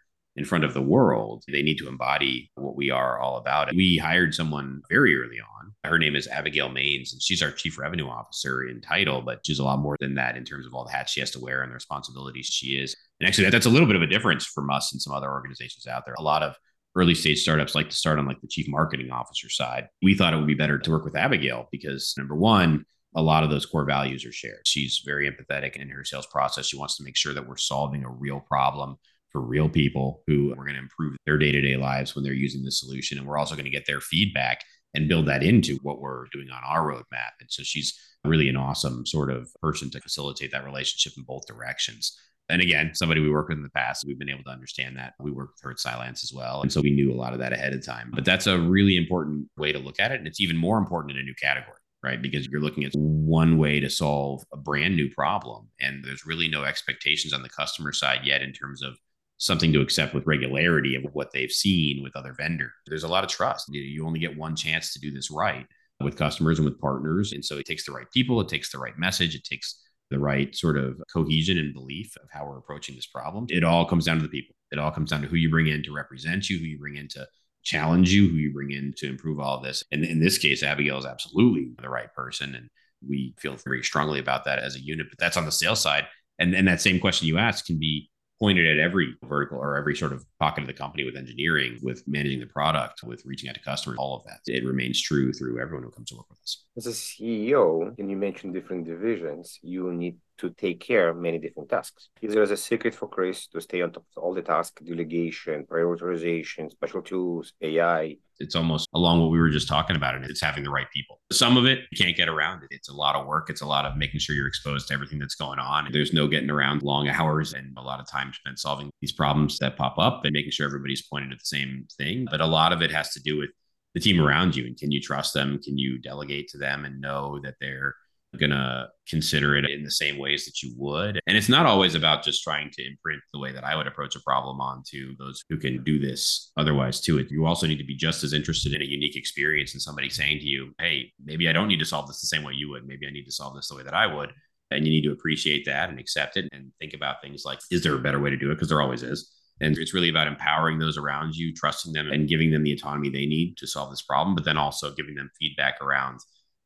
in 0.40 0.46
front 0.46 0.64
of 0.64 0.72
the 0.72 0.80
world, 0.80 1.44
they 1.48 1.60
need 1.60 1.76
to 1.76 1.86
embody 1.86 2.50
what 2.54 2.74
we 2.74 2.90
are 2.90 3.20
all 3.20 3.36
about. 3.36 3.74
We 3.74 3.98
hired 3.98 4.34
someone 4.34 4.80
very 4.88 5.14
early 5.14 5.38
on. 5.38 5.74
Her 5.84 5.98
name 5.98 6.16
is 6.16 6.26
Abigail 6.28 6.70
Maines, 6.70 7.12
and 7.12 7.20
she's 7.20 7.42
our 7.42 7.50
chief 7.50 7.78
revenue 7.78 8.08
officer 8.08 8.64
in 8.64 8.80
title, 8.80 9.20
but 9.20 9.40
she's 9.44 9.58
a 9.58 9.64
lot 9.64 9.80
more 9.80 9.96
than 10.00 10.14
that 10.14 10.38
in 10.38 10.46
terms 10.46 10.66
of 10.66 10.72
all 10.72 10.86
the 10.86 10.92
hats 10.92 11.12
she 11.12 11.20
has 11.20 11.30
to 11.32 11.40
wear 11.40 11.60
and 11.60 11.70
the 11.70 11.74
responsibilities 11.74 12.46
she 12.46 12.68
is. 12.68 12.96
And 13.20 13.28
actually, 13.28 13.50
that's 13.50 13.66
a 13.66 13.70
little 13.70 13.86
bit 13.86 13.96
of 13.96 14.02
a 14.02 14.06
difference 14.06 14.46
from 14.46 14.70
us 14.70 14.92
and 14.92 15.02
some 15.02 15.12
other 15.12 15.30
organizations 15.30 15.86
out 15.86 16.06
there. 16.06 16.14
A 16.18 16.22
lot 16.22 16.42
of 16.42 16.54
early 16.96 17.14
stage 17.14 17.42
startups 17.42 17.74
like 17.74 17.90
to 17.90 17.96
start 17.96 18.18
on 18.18 18.24
like 18.24 18.40
the 18.40 18.48
chief 18.48 18.66
marketing 18.66 19.10
officer 19.10 19.50
side. 19.50 19.88
We 20.00 20.14
thought 20.14 20.32
it 20.32 20.38
would 20.38 20.46
be 20.46 20.54
better 20.54 20.78
to 20.78 20.90
work 20.90 21.04
with 21.04 21.16
Abigail 21.16 21.68
because 21.70 22.14
number 22.16 22.34
one, 22.34 22.86
a 23.14 23.20
lot 23.20 23.44
of 23.44 23.50
those 23.50 23.66
core 23.66 23.84
values 23.84 24.24
are 24.24 24.32
shared. 24.32 24.62
She's 24.66 25.02
very 25.04 25.30
empathetic 25.30 25.76
in 25.76 25.90
her 25.90 26.02
sales 26.02 26.26
process. 26.26 26.64
She 26.64 26.78
wants 26.78 26.96
to 26.96 27.04
make 27.04 27.16
sure 27.16 27.34
that 27.34 27.46
we're 27.46 27.58
solving 27.58 28.04
a 28.04 28.10
real 28.10 28.40
problem 28.40 28.96
for 29.32 29.40
real 29.40 29.68
people 29.68 30.22
who 30.26 30.52
are 30.52 30.64
going 30.64 30.74
to 30.74 30.78
improve 30.78 31.16
their 31.26 31.38
day 31.38 31.52
to 31.52 31.60
day 31.60 31.76
lives 31.76 32.14
when 32.14 32.24
they're 32.24 32.32
using 32.32 32.62
the 32.62 32.70
solution. 32.70 33.18
And 33.18 33.26
we're 33.26 33.38
also 33.38 33.54
going 33.54 33.64
to 33.64 33.70
get 33.70 33.86
their 33.86 34.00
feedback 34.00 34.62
and 34.94 35.08
build 35.08 35.26
that 35.28 35.42
into 35.42 35.78
what 35.82 36.00
we're 36.00 36.26
doing 36.32 36.48
on 36.50 36.62
our 36.66 36.82
roadmap. 36.82 37.32
And 37.40 37.48
so 37.48 37.62
she's 37.62 37.96
really 38.24 38.48
an 38.48 38.56
awesome 38.56 39.06
sort 39.06 39.30
of 39.30 39.48
person 39.62 39.90
to 39.90 40.00
facilitate 40.00 40.50
that 40.52 40.64
relationship 40.64 41.12
in 41.16 41.24
both 41.24 41.46
directions. 41.46 42.18
And 42.48 42.60
again, 42.60 42.90
somebody 42.94 43.20
we 43.20 43.30
worked 43.30 43.50
with 43.50 43.58
in 43.58 43.62
the 43.62 43.70
past, 43.70 44.04
we've 44.04 44.18
been 44.18 44.28
able 44.28 44.42
to 44.42 44.50
understand 44.50 44.96
that. 44.96 45.12
We 45.20 45.30
worked 45.30 45.54
with 45.54 45.62
her 45.62 45.70
at 45.70 45.78
Cylance 45.78 46.24
as 46.24 46.32
well. 46.34 46.62
And 46.62 46.72
so 46.72 46.80
we 46.80 46.90
knew 46.90 47.12
a 47.12 47.14
lot 47.14 47.32
of 47.32 47.38
that 47.38 47.52
ahead 47.52 47.72
of 47.72 47.86
time. 47.86 48.10
But 48.12 48.24
that's 48.24 48.48
a 48.48 48.58
really 48.58 48.96
important 48.96 49.48
way 49.56 49.70
to 49.70 49.78
look 49.78 50.00
at 50.00 50.10
it. 50.10 50.18
And 50.18 50.26
it's 50.26 50.40
even 50.40 50.56
more 50.56 50.76
important 50.76 51.12
in 51.12 51.20
a 51.20 51.22
new 51.22 51.34
category 51.40 51.76
right? 52.02 52.22
Because 52.22 52.46
you're 52.46 52.60
looking 52.60 52.84
at 52.84 52.92
one 52.94 53.58
way 53.58 53.80
to 53.80 53.90
solve 53.90 54.42
a 54.52 54.56
brand 54.56 54.96
new 54.96 55.10
problem. 55.10 55.68
And 55.80 56.04
there's 56.04 56.26
really 56.26 56.48
no 56.48 56.64
expectations 56.64 57.32
on 57.32 57.42
the 57.42 57.48
customer 57.48 57.92
side 57.92 58.20
yet 58.24 58.42
in 58.42 58.52
terms 58.52 58.82
of 58.82 58.96
something 59.40 59.72
to 59.72 59.80
accept 59.80 60.14
with 60.14 60.26
regularity 60.26 60.94
of 60.94 61.02
what 61.14 61.32
they've 61.32 61.50
seen 61.50 62.02
with 62.02 62.14
other 62.14 62.34
vendors. 62.34 62.70
There's 62.86 63.04
a 63.04 63.08
lot 63.08 63.24
of 63.24 63.30
trust. 63.30 63.66
You 63.72 64.06
only 64.06 64.20
get 64.20 64.36
one 64.36 64.54
chance 64.54 64.92
to 64.92 65.00
do 65.00 65.10
this 65.10 65.30
right 65.30 65.66
with 65.98 66.16
customers 66.16 66.58
and 66.58 66.66
with 66.66 66.78
partners. 66.78 67.32
And 67.32 67.44
so 67.44 67.56
it 67.56 67.64
takes 67.64 67.86
the 67.86 67.92
right 67.92 68.06
people, 68.12 68.40
it 68.40 68.48
takes 68.48 68.70
the 68.70 68.78
right 68.78 68.96
message, 68.98 69.34
it 69.34 69.44
takes 69.44 69.80
the 70.10 70.18
right 70.18 70.54
sort 70.54 70.76
of 70.76 71.00
cohesion 71.12 71.56
and 71.56 71.72
belief 71.72 72.14
of 72.22 72.28
how 72.30 72.44
we're 72.44 72.58
approaching 72.58 72.96
this 72.96 73.06
problem. 73.06 73.46
It 73.48 73.64
all 73.64 73.86
comes 73.86 74.04
down 74.04 74.16
to 74.16 74.22
the 74.22 74.28
people. 74.28 74.54
It 74.72 74.78
all 74.78 74.90
comes 74.90 75.10
down 75.10 75.22
to 75.22 75.28
who 75.28 75.36
you 75.36 75.48
bring 75.48 75.68
in 75.68 75.82
to 75.84 75.92
represent 75.92 76.50
you, 76.50 76.58
who 76.58 76.64
you 76.64 76.78
bring 76.78 76.96
in 76.96 77.08
to 77.08 77.26
challenge 77.62 78.12
you, 78.12 78.28
who 78.28 78.36
you 78.36 78.52
bring 78.52 78.72
in 78.72 78.92
to 78.98 79.08
improve 79.08 79.40
all 79.40 79.56
of 79.56 79.64
this. 79.64 79.84
And 79.90 80.04
in 80.04 80.20
this 80.20 80.36
case, 80.36 80.62
Abigail 80.62 80.98
is 80.98 81.06
absolutely 81.06 81.70
the 81.80 81.88
right 81.88 82.12
person. 82.14 82.54
And 82.54 82.68
we 83.06 83.34
feel 83.38 83.56
very 83.56 83.82
strongly 83.82 84.20
about 84.20 84.44
that 84.44 84.58
as 84.58 84.76
a 84.76 84.80
unit, 84.80 85.06
but 85.08 85.18
that's 85.18 85.36
on 85.36 85.46
the 85.46 85.52
sales 85.52 85.80
side. 85.80 86.06
And, 86.38 86.54
and 86.54 86.68
that 86.68 86.80
same 86.80 87.00
question 87.00 87.28
you 87.28 87.38
asked 87.38 87.66
can 87.66 87.78
be 87.78 88.10
pointed 88.40 88.66
at 88.66 88.82
every 88.82 89.14
vertical 89.22 89.58
or 89.58 89.76
every 89.76 89.94
sort 89.94 90.12
of 90.12 90.24
pocket 90.38 90.62
of 90.62 90.66
the 90.66 90.72
company 90.72 91.04
with 91.04 91.16
engineering, 91.16 91.78
with 91.82 92.02
managing 92.06 92.40
the 92.40 92.46
product, 92.46 93.02
with 93.02 93.22
reaching 93.26 93.50
out 93.50 93.54
to 93.54 93.60
customers, 93.60 93.98
all 93.98 94.16
of 94.16 94.24
that. 94.24 94.40
It 94.46 94.64
remains 94.64 95.00
true 95.00 95.32
through 95.32 95.60
everyone 95.60 95.84
who 95.84 95.90
comes 95.90 96.08
to 96.08 96.16
work 96.16 96.30
with 96.30 96.38
us. 96.42 96.64
As 96.76 96.86
a 96.86 96.90
CEO, 96.90 97.94
and 97.98 98.10
you 98.10 98.16
mentioned 98.16 98.54
different 98.54 98.86
divisions, 98.86 99.58
you 99.62 99.92
need 99.92 100.16
to 100.38 100.50
take 100.50 100.80
care 100.80 101.10
of 101.10 101.18
many 101.18 101.38
different 101.38 101.68
tasks. 101.68 102.08
Is 102.22 102.32
there 102.32 102.42
a 102.42 102.56
secret 102.56 102.94
for 102.94 103.08
Chris 103.08 103.46
to 103.48 103.60
stay 103.60 103.82
on 103.82 103.92
top 103.92 104.04
of 104.16 104.22
all 104.22 104.32
the 104.32 104.40
tasks, 104.40 104.82
delegation, 104.82 105.66
prioritization, 105.66 106.70
special 106.70 107.02
tools, 107.02 107.52
AI? 107.60 108.16
It's 108.40 108.54
almost 108.54 108.88
along 108.94 109.20
what 109.20 109.30
we 109.30 109.38
were 109.38 109.50
just 109.50 109.68
talking 109.68 109.96
about, 109.96 110.14
and 110.14 110.24
it's 110.24 110.40
having 110.40 110.64
the 110.64 110.70
right 110.70 110.86
people. 110.92 111.20
Some 111.30 111.56
of 111.56 111.66
it 111.66 111.80
you 111.90 111.98
can't 112.02 112.16
get 112.16 112.28
around 112.28 112.62
it. 112.62 112.68
It's 112.70 112.88
a 112.88 112.94
lot 112.94 113.14
of 113.16 113.26
work. 113.26 113.50
It's 113.50 113.60
a 113.60 113.66
lot 113.66 113.84
of 113.84 113.96
making 113.96 114.20
sure 114.20 114.34
you're 114.34 114.48
exposed 114.48 114.88
to 114.88 114.94
everything 114.94 115.18
that's 115.18 115.34
going 115.34 115.58
on. 115.58 115.88
There's 115.92 116.12
no 116.12 116.26
getting 116.26 116.50
around 116.50 116.82
long 116.82 117.08
hours 117.08 117.52
and 117.52 117.76
a 117.76 117.82
lot 117.82 118.00
of 118.00 118.08
time 118.08 118.32
spent 118.32 118.58
solving 118.58 118.90
these 119.00 119.12
problems 119.12 119.58
that 119.58 119.76
pop 119.76 119.98
up 119.98 120.24
and 120.24 120.32
making 120.32 120.52
sure 120.52 120.66
everybody's 120.66 121.02
pointed 121.02 121.32
at 121.32 121.38
the 121.38 121.44
same 121.44 121.86
thing. 121.96 122.26
But 122.30 122.40
a 122.40 122.46
lot 122.46 122.72
of 122.72 122.82
it 122.82 122.90
has 122.90 123.12
to 123.12 123.20
do 123.20 123.38
with 123.38 123.50
the 123.94 124.00
team 124.00 124.20
around 124.20 124.56
you 124.56 124.66
and 124.66 124.76
can 124.76 124.90
you 124.90 125.00
trust 125.00 125.34
them? 125.34 125.60
Can 125.62 125.76
you 125.78 125.98
delegate 125.98 126.48
to 126.48 126.58
them 126.58 126.84
and 126.84 127.00
know 127.00 127.40
that 127.42 127.56
they're 127.60 127.94
going 128.38 128.50
to 128.50 128.88
consider 129.08 129.56
it 129.56 129.64
in 129.64 129.82
the 129.82 129.90
same 129.90 130.18
ways 130.18 130.44
that 130.44 130.62
you 130.62 130.72
would. 130.76 131.20
And 131.26 131.36
it's 131.36 131.48
not 131.48 131.66
always 131.66 131.94
about 131.94 132.22
just 132.22 132.44
trying 132.44 132.70
to 132.70 132.86
imprint 132.86 133.20
the 133.32 133.40
way 133.40 133.52
that 133.52 133.64
I 133.64 133.74
would 133.74 133.86
approach 133.86 134.14
a 134.14 134.20
problem 134.20 134.60
onto 134.60 135.16
those 135.18 135.42
who 135.48 135.56
can 135.56 135.82
do 135.82 135.98
this 135.98 136.52
otherwise 136.56 137.00
to 137.02 137.18
it. 137.18 137.30
You 137.30 137.46
also 137.46 137.66
need 137.66 137.78
to 137.78 137.84
be 137.84 137.96
just 137.96 138.22
as 138.22 138.32
interested 138.32 138.72
in 138.72 138.82
a 138.82 138.86
unique 138.86 139.16
experience 139.16 139.72
and 139.72 139.82
somebody 139.82 140.08
saying 140.10 140.38
to 140.40 140.46
you, 140.46 140.72
hey, 140.78 141.12
maybe 141.24 141.48
I 141.48 141.52
don't 141.52 141.68
need 141.68 141.80
to 141.80 141.84
solve 141.84 142.06
this 142.06 142.20
the 142.20 142.28
same 142.28 142.44
way 142.44 142.52
you 142.54 142.70
would. 142.70 142.86
Maybe 142.86 143.06
I 143.06 143.10
need 143.10 143.24
to 143.24 143.32
solve 143.32 143.54
this 143.54 143.68
the 143.68 143.76
way 143.76 143.82
that 143.82 143.94
I 143.94 144.06
would. 144.06 144.30
And 144.70 144.86
you 144.86 144.92
need 144.92 145.02
to 145.02 145.12
appreciate 145.12 145.64
that 145.66 145.90
and 145.90 145.98
accept 145.98 146.36
it 146.36 146.48
and 146.52 146.70
think 146.78 146.94
about 146.94 147.20
things 147.20 147.42
like, 147.44 147.58
is 147.72 147.82
there 147.82 147.96
a 147.96 147.98
better 147.98 148.20
way 148.20 148.30
to 148.30 148.36
do 148.36 148.52
it? 148.52 148.54
Because 148.54 148.68
there 148.68 148.80
always 148.80 149.02
is. 149.02 149.28
And 149.60 149.76
it's 149.76 149.92
really 149.92 150.08
about 150.08 150.28
empowering 150.28 150.78
those 150.78 150.96
around 150.96 151.34
you, 151.34 151.52
trusting 151.52 151.92
them, 151.92 152.10
and 152.10 152.28
giving 152.28 152.50
them 152.50 152.62
the 152.62 152.72
autonomy 152.72 153.10
they 153.10 153.26
need 153.26 153.56
to 153.58 153.66
solve 153.66 153.90
this 153.90 154.02
problem, 154.02 154.34
but 154.34 154.44
then 154.44 154.56
also 154.56 154.94
giving 154.94 155.16
them 155.16 155.30
feedback 155.38 155.82
around 155.82 156.20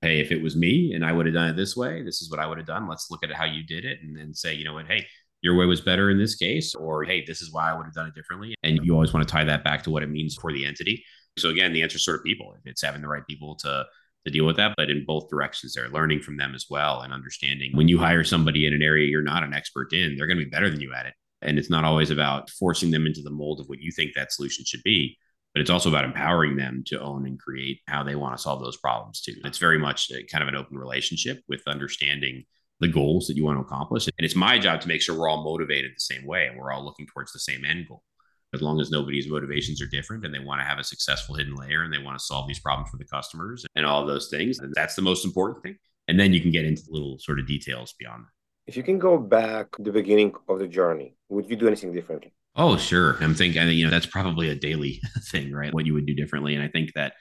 hey, 0.05 0.21
if 0.21 0.31
it 0.31 0.43
was 0.43 0.55
me 0.55 0.93
and 0.93 1.05
I 1.05 1.12
would 1.12 1.27
have 1.27 1.35
done 1.35 1.49
it 1.49 1.57
this 1.57 1.77
way, 1.77 2.03
this 2.03 2.21
is 2.21 2.31
what 2.31 2.38
I 2.38 2.47
would 2.47 2.59
have 2.59 2.67
done. 2.67 2.88
Let's 2.88 3.11
look 3.11 3.25
at 3.25 3.33
how 3.33 3.45
you 3.45 3.64
did 3.64 3.85
it 3.85 4.01
and 4.03 4.17
then 4.17 4.35
say, 4.35 4.55
you 4.55 4.64
know 4.64 4.75
what, 4.75 4.87
hey, 4.87 5.07
your 5.40 5.57
way 5.57 5.67
was 5.67 5.81
better 5.81 6.11
in 6.11 6.19
this 6.19 6.37
case, 6.37 6.75
or 6.75 7.05
hey, 7.05 7.25
this 7.27 7.43
is 7.43 7.53
why 7.53 7.71
I 7.71 7.77
would 7.77 7.87
have 7.87 7.95
done 7.95 8.07
it 8.07 8.14
differently. 8.14 8.55
And 8.62 8.81
you 8.83 8.93
always 8.95 9.12
want 9.12 9.27
to 9.27 9.33
tie 9.33 9.45
that 9.45 9.64
back 9.64 9.83
to 9.85 9.90
what 9.90 10.03
it 10.03 10.11
means 10.11 10.35
for 10.35 10.53
the 10.53 10.64
entity. 10.64 11.05
So 11.38 11.49
again, 11.49 11.73
the 11.73 11.83
answer 11.83 11.97
is 11.97 12.05
sort 12.05 12.19
of 12.19 12.25
people. 12.25 12.55
It's 12.64 12.83
having 12.83 13.03
the 13.03 13.09
right 13.09 13.27
people 13.27 13.57
to 13.57 13.87
to 14.25 14.31
deal 14.31 14.47
with 14.47 14.57
that, 14.57 14.73
but 14.77 14.88
in 14.88 15.05
both 15.05 15.29
directions, 15.29 15.75
they're 15.75 15.90
learning 15.90 16.21
from 16.21 16.38
them 16.38 16.55
as 16.55 16.64
well 16.71 17.03
and 17.03 17.12
understanding 17.12 17.71
when 17.75 17.88
you 17.88 17.99
hire 17.99 18.25
somebody 18.25 18.67
in 18.67 18.73
an 18.73 18.83
area 18.83 19.07
you're 19.07 19.23
not 19.23 19.43
an 19.43 19.53
expert 19.53 19.93
in, 19.93 20.17
they're 20.17 20.27
going 20.27 20.38
to 20.38 20.45
be 20.45 20.51
better 20.51 20.71
than 20.71 20.81
you 20.81 20.95
at 20.95 21.05
it. 21.05 21.12
And 21.43 21.59
it's 21.59 21.69
not 21.69 21.85
always 21.85 22.11
about 22.11 22.49
forcing 22.49 22.90
them 22.90 23.07
into 23.07 23.21
the 23.21 23.31
mold 23.31 23.61
of 23.61 23.69
what 23.69 23.81
you 23.81 23.93
think 23.93 24.12
that 24.14 24.33
solution 24.33 24.64
should 24.64 24.83
be 24.83 25.19
but 25.55 25.61
it's 25.61 25.71
also 25.71 25.88
about 25.88 26.05
empowering 26.05 26.57
them 26.57 26.83
to 26.87 27.01
own 27.01 27.27
and 27.27 27.38
create 27.38 27.81
how 27.87 28.03
they 28.03 28.17
want 28.17 28.37
to 28.37 28.43
solve 28.43 28.61
those 28.61 28.77
problems 28.77 29.21
too. 29.21 29.35
It's 29.45 29.59
very 29.59 29.79
much 29.79 30.11
a, 30.11 30.25
kind 30.25 30.43
of 30.43 30.49
an 30.49 30.57
open 30.57 30.77
relationship 30.77 31.43
with 31.49 31.62
understanding 31.69 32.45
the 32.81 32.88
goals 32.88 33.29
that 33.29 33.37
you 33.37 33.45
want 33.45 33.59
to 33.59 33.64
accomplish. 33.64 34.07
And 34.07 34.25
it's 34.25 34.35
my 34.35 34.59
job 34.59 34.81
to 34.81 34.88
make 34.88 35.01
sure 35.01 35.17
we're 35.17 35.29
all 35.29 35.45
motivated 35.45 35.93
the 35.93 36.01
same 36.01 36.27
way 36.27 36.47
and 36.47 36.59
we're 36.59 36.73
all 36.73 36.85
looking 36.85 37.07
towards 37.07 37.33
the 37.33 37.38
same 37.38 37.64
end 37.64 37.87
goal. 37.88 38.03
As 38.53 38.62
long 38.62 38.81
as 38.81 38.90
nobody's 38.90 39.29
motivations 39.29 39.81
are 39.81 39.87
different 39.87 40.25
and 40.25 40.35
they 40.35 40.40
want 40.40 40.61
to 40.61 40.67
have 40.67 40.79
a 40.79 40.85
successful 40.85 41.37
HiddenLayer 41.37 41.85
and 41.85 41.93
they 41.93 41.99
want 41.99 42.19
to 42.19 42.25
solve 42.25 42.49
these 42.49 42.61
problems 42.61 42.90
for 42.90 42.99
the 42.99 43.05
customers 43.05 43.64
and 43.77 43.87
all 43.87 44.05
those 44.05 44.29
things, 44.29 44.59
that's 44.75 44.97
the 44.97 45.03
most 45.03 45.25
important 45.25 45.62
thing. 45.62 45.77
And 46.09 46.19
then 46.19 46.33
you 46.33 46.40
can 46.40 46.51
get 46.51 46.64
into 46.64 46.83
the 46.85 46.93
little 46.93 47.19
sort 47.19 47.38
of 47.38 47.47
details 47.47 47.95
beyond 47.99 48.25
that. 48.25 48.44
If 48.66 48.77
you 48.77 48.83
can 48.83 48.98
go 48.98 49.18
back 49.18 49.77
to 49.77 49.83
the 49.83 49.92
beginning 49.92 50.33
of 50.48 50.59
the 50.59 50.66
journey, 50.66 51.16
would 51.29 51.48
you 51.50 51.57
do 51.57 51.66
anything 51.66 51.92
differently? 51.92 52.33
Oh, 52.57 52.77
sure. 52.77 53.16
I'm 53.20 53.35
thinking, 53.35 53.68
you 53.70 53.85
know, 53.85 53.90
that's 53.90 54.07
probably 54.07 54.48
a 54.48 54.55
daily 54.55 55.00
thing, 55.31 55.53
right? 55.53 55.72
What 55.74 55.87
you 55.87 55.94
would 55.94 56.07
do 56.07 56.14
differently. 56.14 56.55
And 56.55 56.62
I 56.62 56.68
think 56.68 56.92
that 56.94 57.14